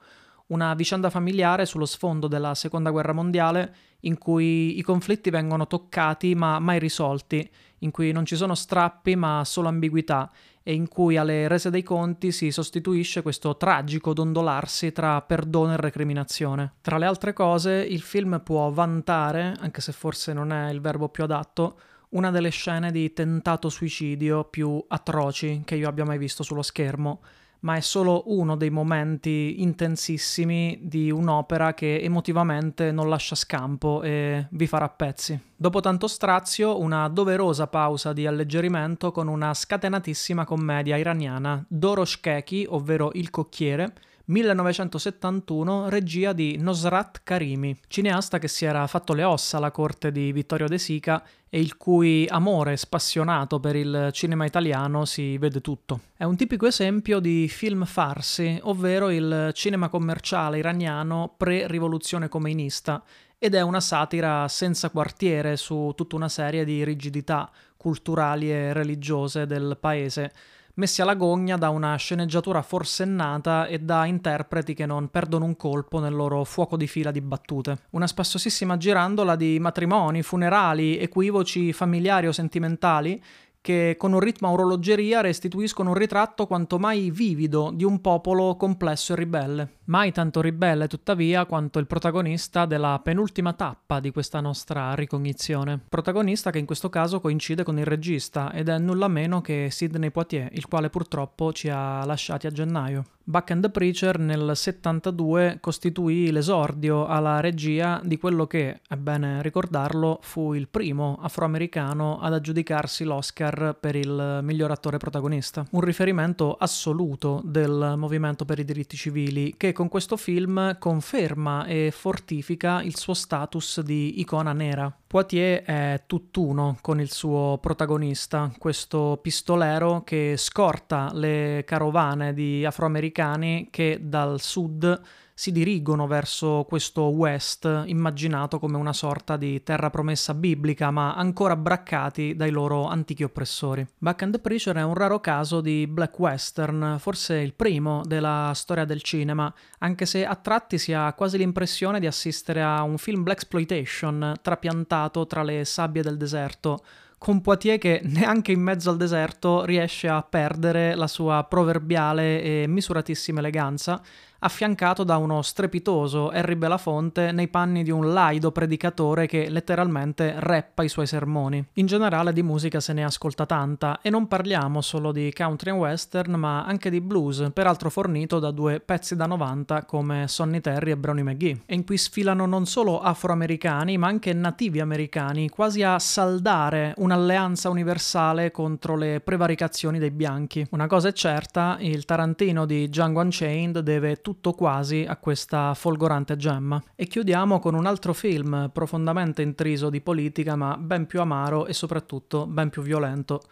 una 0.51 0.75
vicenda 0.75 1.11
familiare 1.11 1.67
sullo 1.67 1.87
sfondo 1.87 2.29
della 2.29 2.55
Seconda 2.55 2.91
Guerra 2.91 3.13
Mondiale 3.13 3.75
in 4.01 4.19
cui 4.19 4.79
i 4.79 4.83
conflitti 4.83 5.31
vengono 5.31 5.67
toccati 5.67 6.35
ma 6.35 6.59
mai 6.59 6.79
risolti, 6.79 7.49
in 7.79 7.91
cui 7.91 8.13
non 8.13 8.25
ci 8.25 8.37
sono 8.37 8.55
strappi 8.55 9.17
ma 9.17 9.43
solo 9.45 9.69
ambiguità 9.69 10.31
e 10.63 10.75
in 10.75 10.89
cui 10.89 11.17
alle 11.17 11.49
rese 11.49 11.71
dei 11.71 11.83
conti 11.83 12.33
si 12.33 12.51
sostituisce 12.51 13.23
questo 13.23 13.57
tragico 13.57 14.13
dondolarsi 14.13 14.93
tra 14.93 15.21
perdono 15.23 15.73
e 15.73 15.77
recriminazione. 15.77 16.75
Tra 16.81 16.99
le 16.99 17.07
altre 17.07 17.33
cose, 17.33 17.73
il 17.73 18.03
film 18.03 18.41
può 18.45 18.71
vantare, 18.71 19.57
anche 19.61 19.81
se 19.81 19.93
forse 19.93 20.33
non 20.33 20.53
è 20.53 20.71
il 20.71 20.81
verbo 20.81 21.09
più 21.09 21.25
adatto, 21.25 21.79
una 22.11 22.31
delle 22.31 22.51
scene 22.51 22.91
di 22.91 23.13
tentato 23.13 23.69
suicidio 23.69 24.45
più 24.45 24.85
atroci 24.89 25.63
che 25.65 25.77
io 25.77 25.89
abbia 25.89 26.05
mai 26.05 26.19
visto 26.19 26.43
sullo 26.43 26.63
schermo 26.63 27.21
ma 27.61 27.77
è 27.77 27.81
solo 27.81 28.25
uno 28.27 28.57
dei 28.57 28.71
momenti 28.71 29.63
intensissimi 29.63 30.79
di 30.83 31.11
un'opera 31.11 31.75
che 31.75 32.01
emotivamente 32.01 32.93
non 32.93 33.09
lascia 33.09 33.35
scampo 33.35 34.03
e 34.03 34.47
vi 34.51 34.67
farà 34.67 34.89
pezzi. 34.89 35.39
Dopo 35.57 35.81
tanto 35.81 36.07
strazio, 36.07 36.81
una 36.81 37.09
doverosa 37.09 37.67
pausa 37.67 38.13
di 38.13 38.27
alleggerimento 38.27 39.13
con 39.13 39.29
una 39.29 39.53
scatenatissima 39.53 40.45
commedia 40.45 40.97
iraniana, 40.97 41.63
Doroshkeki, 41.69 42.67
ovvero 42.71 43.11
Il 43.13 43.31
cocchiere, 43.31 43.93
1971, 44.31 45.89
regia 45.89 46.33
di 46.33 46.57
Nosrat 46.57 47.23
Karimi, 47.25 47.77
cineasta 47.89 48.39
che 48.39 48.47
si 48.47 48.65
era 48.65 48.87
fatto 48.87 49.13
le 49.13 49.25
ossa 49.25 49.57
alla 49.57 49.73
corte 49.73 50.13
di 50.13 50.31
Vittorio 50.31 50.69
De 50.69 50.79
Sica 50.79 51.21
e 51.49 51.59
il 51.59 51.77
cui 51.77 52.29
amore 52.31 52.77
spassionato 52.77 53.59
per 53.59 53.75
il 53.75 54.11
cinema 54.13 54.45
italiano 54.45 55.05
si 55.05 55.37
vede 55.37 55.61
tutto. 55.61 56.01
È 56.17 56.23
un 56.23 56.37
tipico 56.37 56.69
esempio 56.69 57.19
di 57.19 57.49
film 57.49 57.85
farsi, 57.85 58.57
ovvero 58.63 59.11
il 59.11 59.51
cinema 59.53 59.89
commerciale 59.89 60.59
iraniano 60.59 61.35
pre-rivoluzione 61.37 62.29
comeinista, 62.29 63.03
ed 63.37 63.55
è 63.55 63.63
una 63.63 63.81
satira 63.81 64.47
senza 64.47 64.91
quartiere 64.91 65.57
su 65.57 65.93
tutta 65.97 66.15
una 66.15 66.29
serie 66.29 66.65
di 66.65 66.85
rigidità 66.85 67.51
culturali 67.77 68.53
e 68.53 68.73
religiose 68.73 69.47
del 69.47 69.77
paese 69.81 70.33
messi 70.75 71.03
alla 71.03 71.15
gogna 71.15 71.57
da 71.57 71.71
una 71.71 71.95
sceneggiatura 71.97 72.63
forsennata 72.63 73.67
e 73.67 73.79
da 73.79 74.05
interpreti 74.07 74.75
che 74.75 74.87
non 74.87 75.09
perdono 75.09 75.45
un 75.45 75.57
colpo 75.57 75.99
nel 75.99 76.15
loro 76.15 76.45
fuoco 76.45 76.77
di 76.77 76.87
fila 76.87 77.11
di 77.11 77.21
battute. 77.21 77.83
Una 77.91 78.07
spassosissima 78.07 78.77
girandola 78.77 79.37
di 79.37 79.59
matrimoni, 79.59 80.23
funerali, 80.23 80.99
equivoci 80.99 81.73
familiari 81.73 82.27
o 82.27 82.33
sentimentali 82.33 83.23
che 83.61 83.97
con 83.99 84.13
un 84.13 84.21
ritmo 84.21 84.49
a 84.49 84.53
orologeria 84.53 85.21
restituiscono 85.21 85.91
un 85.91 85.97
ritratto 85.97 86.47
quanto 86.47 86.79
mai 86.79 87.11
vivido 87.11 87.71
di 87.75 87.85
un 87.85 88.01
popolo 88.01 88.57
complesso 88.57 89.13
e 89.13 89.17
ribelle. 89.17 89.69
Mai 89.91 90.13
tanto 90.13 90.41
ribelle, 90.41 90.87
tuttavia, 90.87 91.47
quanto 91.47 91.81
il 91.81 91.89
protagonista 91.89 92.65
della 92.65 93.01
penultima 93.03 93.55
tappa 93.55 93.99
di 93.99 94.13
questa 94.13 94.39
nostra 94.39 94.95
ricognizione. 94.95 95.81
Protagonista 95.89 96.53
che 96.53 96.61
in 96.61 96.65
questo 96.65 96.89
caso 96.89 97.19
coincide 97.19 97.65
con 97.65 97.77
il 97.77 97.85
regista 97.85 98.53
ed 98.53 98.69
è 98.69 98.79
nulla 98.79 99.09
meno 99.09 99.41
che 99.41 99.67
Sidney 99.73 100.11
Poitier, 100.11 100.49
il 100.53 100.69
quale 100.69 100.91
purtroppo 100.91 101.53
ci 101.53 101.69
ha 101.71 102.05
lasciati 102.05 102.47
a 102.47 102.53
gennaio. 102.53 103.05
Buck 103.31 103.53
and 103.53 103.63
the 103.63 103.71
Preacher 103.71 104.19
nel 104.19 104.53
72 104.57 105.59
costituì 105.61 106.33
l'esordio 106.33 107.07
alla 107.07 107.39
regia 107.39 108.01
di 108.03 108.19
quello 108.19 108.49
che, 108.49 108.81
è 108.89 108.97
bene 108.97 109.41
ricordarlo, 109.41 110.19
fu 110.21 110.53
il 110.55 110.67
primo 110.67 111.17
afroamericano 111.21 112.19
ad 112.21 112.33
aggiudicarsi 112.33 113.05
l'Oscar 113.05 113.77
per 113.79 113.95
il 113.95 114.41
miglior 114.43 114.73
attore 114.73 114.97
protagonista. 114.97 115.65
Un 115.71 115.81
riferimento 115.81 116.57
assoluto 116.59 117.41
del 117.45 117.95
movimento 117.97 118.45
per 118.45 118.59
i 118.59 118.65
diritti 118.65 118.97
civili 118.97 119.55
che 119.57 119.73
con 119.81 119.89
questo 119.89 120.19
film 120.19 120.77
conferma 120.79 121.65
e 121.65 121.91
fortifica 121.91 122.83
il 122.83 122.99
suo 122.99 123.15
status 123.15 123.81
di 123.81 124.21
icona 124.21 124.53
nera. 124.53 124.95
Poitier 125.07 125.63
è 125.63 126.03
tutt'uno 126.07 126.77
con 126.83 127.01
il 127.01 127.11
suo 127.11 127.57
protagonista, 127.63 128.53
questo 128.59 129.19
pistolero 129.23 130.03
che 130.05 130.35
scorta 130.37 131.11
le 131.15 131.63
carovane 131.65 132.35
di 132.35 132.63
afroamericani 132.63 133.69
che 133.71 134.01
dal 134.03 134.39
sud 134.43 135.01
si 135.41 135.53
dirigono 135.53 136.07
verso 136.07 136.67
questo 136.69 137.05
West 137.05 137.85
immaginato 137.87 138.59
come 138.59 138.77
una 138.77 138.93
sorta 138.93 139.39
di 139.39 139.63
terra 139.63 139.89
promessa 139.89 140.35
biblica, 140.35 140.91
ma 140.91 141.15
ancora 141.15 141.57
braccati 141.57 142.37
dai 142.37 142.51
loro 142.51 142.85
antichi 142.85 143.23
oppressori. 143.23 143.87
Buck 143.97 144.21
and 144.21 144.35
the 144.35 144.39
Preacher 144.39 144.77
è 144.77 144.83
un 144.83 144.93
raro 144.93 145.19
caso 145.21 145.63
di 145.63 145.87
black 145.87 146.19
western, 146.19 146.97
forse 146.99 147.37
il 147.37 147.55
primo 147.55 148.03
della 148.05 148.53
storia 148.55 148.85
del 148.85 149.01
cinema, 149.01 149.51
anche 149.79 150.05
se 150.05 150.27
a 150.27 150.35
tratti 150.35 150.77
si 150.77 150.93
ha 150.93 151.11
quasi 151.15 151.39
l'impressione 151.39 152.01
di 152.01 152.07
assistere 152.07 152.61
a 152.61 152.83
un 152.83 152.99
film 152.99 153.23
black 153.23 153.39
exploitation 153.41 154.35
trapiantato 154.43 155.27
tra 155.27 155.43
le 155.43 155.65
sabbie 155.65 156.03
del 156.03 156.19
deserto 156.19 156.85
con 157.21 157.43
Poitier 157.43 157.77
che 157.77 158.01
neanche 158.03 158.51
in 158.51 158.63
mezzo 158.63 158.89
al 158.89 158.97
deserto 158.97 159.67
riesce 159.67 160.09
a 160.09 160.23
perdere 160.23 160.95
la 160.95 161.07
sua 161.07 161.45
proverbiale 161.47 162.41
e 162.41 162.65
misuratissima 162.67 163.41
eleganza, 163.41 164.01
affiancato 164.41 165.05
da 165.05 165.17
uno 165.17 165.43
strepitoso 165.43 166.29
Harry 166.31 166.55
Belafonte 166.55 167.33
nei 167.33 167.49
panni 167.49 167.83
di 167.83 167.91
un 167.91 168.13
laido 168.13 168.53
predicatore 168.53 169.27
che 169.27 169.49
letteralmente 169.49 170.35
rappa 170.39 170.83
i 170.83 170.89
suoi 170.89 171.07
sermoni. 171.07 171.65
In 171.75 171.87
generale 171.87 172.33
di 172.33 172.43
musica 172.43 172.81
se 172.81 172.93
ne 172.93 173.05
ascolta 173.05 173.47
tanta 173.47 174.01
e 174.03 174.11
non 174.11 174.29
parliamo 174.29 174.81
solo 174.81 175.13
di 175.13 175.33
country 175.33 175.71
and 175.71 175.79
western 175.79 176.33
ma 176.33 176.65
anche 176.65 176.91
di 176.91 177.01
blues, 177.01 177.51
peraltro 177.53 177.91
fornito 177.91 178.39
da 178.39 178.51
due 178.51 178.81
pezzi 178.81 179.15
da 179.15 179.27
90 179.27 179.85
come 179.85 180.27
Sonny 180.27 180.61
Terry 180.61 180.93
e 180.93 180.97
Brownie 180.97 181.23
McGee, 181.23 181.63
e 181.67 181.75
in 181.75 181.85
cui 181.85 181.99
sfilano 181.99 182.47
non 182.47 182.67
solo 182.67 183.01
afroamericani 183.01 183.99
ma 183.99 184.07
anche 184.07 184.33
nativi 184.33 184.81
americani, 184.81 185.49
quasi 185.49 185.83
a 185.83 185.99
saldare 185.99 186.95
un'alleanza 186.97 187.69
universale 187.69 188.51
contro 188.51 188.97
le 188.97 189.21
prevaricazioni 189.21 189.99
dei 189.99 190.11
bianchi. 190.11 190.67
Una 190.71 190.87
cosa 190.87 191.09
è 191.09 191.13
certa, 191.13 191.77
il 191.81 192.05
Tarantino 192.05 192.65
di 192.65 192.89
Django 192.89 193.21
Unchained 193.21 193.81
deve 193.81 194.17
tutto 194.17 194.30
quasi 194.55 195.05
a 195.07 195.17
questa 195.17 195.75
folgorante 195.75 196.37
gemma. 196.37 196.83
E 196.95 197.07
chiudiamo 197.07 197.59
con 197.59 197.75
un 197.75 197.87
altro 197.87 198.13
film 198.13 198.71
profondamente 198.73 199.43
intriso 199.43 199.91
di 199.91 200.01
politica, 200.01 200.57
ma 200.57 200.77
ben 200.77 201.07
più 201.07 201.21
amaro 201.21 201.67
e 201.67 201.73
soprattutto 201.73 202.47
ben 202.47 202.71
più 202.71 202.83
violento. 202.83 203.43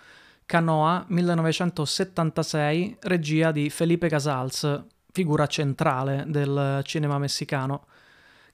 Canoa 0.47 1.05
1976, 1.09 2.97
regia 3.01 3.53
di 3.53 3.69
Felipe 3.69 4.09
Casals, 4.09 4.85
figura 5.13 5.47
centrale 5.47 6.25
del 6.27 6.81
cinema 6.85 7.19
messicano. 7.19 7.85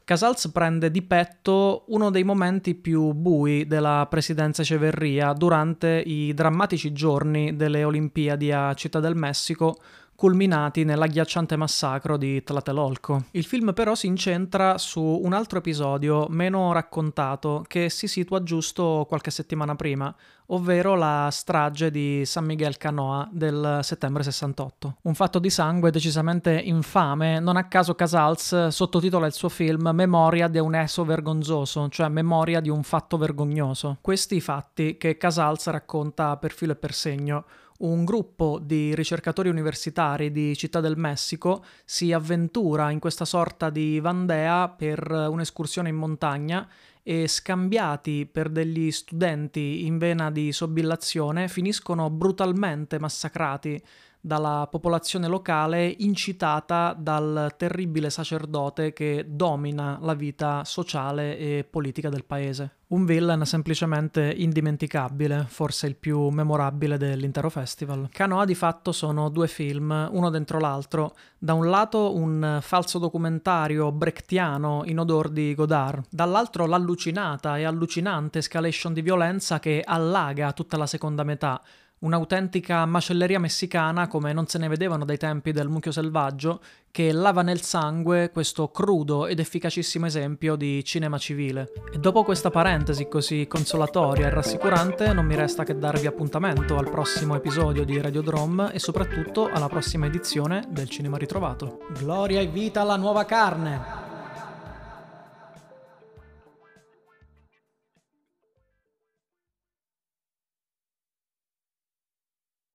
Casals 0.05 0.51
prende 0.51 0.91
di 0.91 1.01
petto 1.01 1.85
uno 1.89 2.11
dei 2.11 2.25
momenti 2.25 2.75
più 2.75 3.13
bui 3.13 3.67
della 3.67 4.07
presidenza 4.11 4.63
Ceverria 4.63 5.33
durante 5.33 6.03
i 6.05 6.35
drammatici 6.35 6.93
giorni 6.93 7.57
delle 7.57 7.85
Olimpiadi 7.85 8.53
a 8.53 8.75
Città 8.75 9.01
del 9.01 9.15
Messico, 9.15 9.79
culminati 10.17 10.85
nell'agghiacciante 10.85 11.57
massacro 11.57 12.17
di 12.17 12.43
Tlatelolco. 12.43 13.25
Il 13.33 13.45
film 13.45 13.73
però 13.73 13.95
si 13.95 14.07
incentra 14.07 14.79
su 14.79 15.03
un 15.03 15.33
altro 15.33 15.59
episodio 15.59 16.27
meno 16.29 16.73
raccontato 16.73 17.65
che 17.67 17.91
si 17.91 18.07
situa 18.07 18.43
giusto 18.43 19.05
qualche 19.09 19.31
settimana 19.31 19.75
prima, 19.75 20.15
ovvero 20.47 20.95
la 20.95 21.29
strage 21.31 21.91
di 21.91 22.25
San 22.25 22.45
Miguel 22.45 22.77
Canoa 22.77 23.29
del 23.33 23.81
settembre 23.83 24.23
68. 24.23 24.97
Un 25.03 25.15
fatto 25.15 25.39
di 25.39 25.51
sangue 25.51 25.91
decisamente 25.91 26.53
infame, 26.53 27.41
non 27.41 27.57
a 27.57 27.65
caso 27.65 27.95
Casals 27.95 28.69
sottotitola 28.69 29.27
il 29.27 29.33
suo 29.33 29.49
film 29.49 29.91
Memoria 29.93 30.49
di 30.49 30.59
un 30.59 30.75
esso 30.75 31.05
vergonzoso, 31.05 31.89
cioè 31.89 32.09
memoria 32.09 32.61
di 32.61 32.69
un 32.69 32.83
fatto 32.83 33.17
vergognoso. 33.17 33.99
Questi 34.01 34.41
fatti 34.41 34.97
che 34.97 35.17
Casals 35.17 35.67
racconta 35.69 36.37
per 36.37 36.53
filo 36.53 36.73
e 36.73 36.77
per 36.77 36.93
segno 36.93 37.45
un 37.79 38.05
gruppo 38.05 38.61
di 38.63 38.95
ricercatori 38.95 39.49
universitari 39.49 40.31
di 40.31 40.57
Città 40.57 40.81
del 40.81 40.97
Messico 40.97 41.65
si 41.85 42.13
avventura 42.13 42.91
in 42.91 43.01
questa 43.01 43.25
sorta 43.25 43.71
di 43.71 43.99
Vandea 43.99 44.69
per 44.69 45.11
un'escursione 45.11 45.89
in 45.89 45.97
montagna 45.97 46.69
e 47.03 47.29
scambiati 47.29 48.27
per 48.31 48.49
degli 48.49 48.91
studenti 48.91 49.85
in 49.87 49.99
vena 49.99 50.31
di 50.31 50.53
sobillazione 50.53 51.49
finiscono 51.49 52.09
brutalmente 52.11 52.99
massacrati 52.99 53.83
dalla 54.25 54.67
popolazione 54.71 55.29
locale 55.29 55.95
incitata 55.99 56.97
dal 56.99 57.53
terribile 57.59 58.09
sacerdote 58.09 58.95
che 58.95 59.27
domina 59.29 59.99
la 60.01 60.15
vita 60.15 60.65
sociale 60.65 61.37
e 61.37 61.67
politica 61.69 62.09
del 62.09 62.25
paese. 62.25 62.77
Un 62.87 63.05
villain 63.05 63.45
semplicemente 63.45 64.33
indimenticabile, 64.35 65.45
forse 65.47 65.87
il 65.89 65.97
più 65.97 66.29
memorabile 66.29 66.97
dell'intero 66.97 67.51
festival. 67.51 68.09
Canoa 68.11 68.47
di 68.47 68.55
fatto 68.55 68.93
sono 68.93 69.29
due 69.29 69.49
film, 69.49 70.09
uno 70.13 70.31
dentro 70.31 70.59
l'altro. 70.59 71.15
Da 71.37 71.53
un 71.53 71.69
lato 71.69 72.15
un 72.15 72.61
falso 72.63 72.99
documentario 72.99 73.93
brechtiano 73.93 74.85
in 74.87 75.01
odor 75.01 75.29
di 75.29 75.55
Godard, 75.55 76.05
dall'altro 76.09 76.65
l'allucinata 76.65 77.59
e 77.59 77.65
allucinante 77.65 78.39
escalation 78.39 78.95
di 78.95 79.03
violenza 79.03 79.59
che 79.59 79.83
allaga 79.85 80.53
tutta 80.53 80.79
la 80.79 80.87
seconda 80.87 81.25
metà 81.25 81.61
un'autentica 82.05 82.85
macelleria 82.87 83.41
messicana 83.41 84.07
come 84.07 84.33
non 84.33 84.47
se 84.47 84.59
ne 84.59 84.69
vedevano 84.69 85.05
dai 85.05 85.17
tempi 85.17 85.53
del 85.53 85.69
mucchio 85.69 85.91
selvaggio, 85.91 86.61
che 86.91 87.13
lava 87.13 87.43
nel 87.43 87.63
sangue 87.63 88.31
questo 88.31 88.69
crudo 88.69 89.27
ed 89.27 89.41
efficacissimo 89.41 90.07
esempio 90.07 90.55
di 90.55 90.85
cinema 90.85 91.19
civile. 91.19 91.73
E 91.93 91.99
dopo 91.99 92.23
questa 92.23 92.51
parentesi 92.51 93.09
così 93.09 93.47
consolatoria 93.49 94.27
e 94.27 94.31
rassicurante, 94.31 95.13
non 95.13 95.27
mi 95.27 95.35
resta 95.35 95.65
che 95.65 95.77
darvi 95.77 96.07
appuntamento 96.07 96.77
al 96.77 96.91
prossimo 96.91 97.35
episodio 97.35 97.85
di 97.85 98.01
Radiodrome 98.01 98.73
e 98.73 98.79
soprattutto 98.79 99.49
alla 99.51 99.69
prossima 99.69 100.07
edizione 100.07 100.65
del 100.69 100.89
Cinema 100.89 101.17
Ritrovato. 101.17 101.81
Gloria 101.99 102.41
e 102.41 102.47
vita 102.47 102.83
alla 102.83 102.97
nuova 102.97 103.25
carne! 103.25 104.04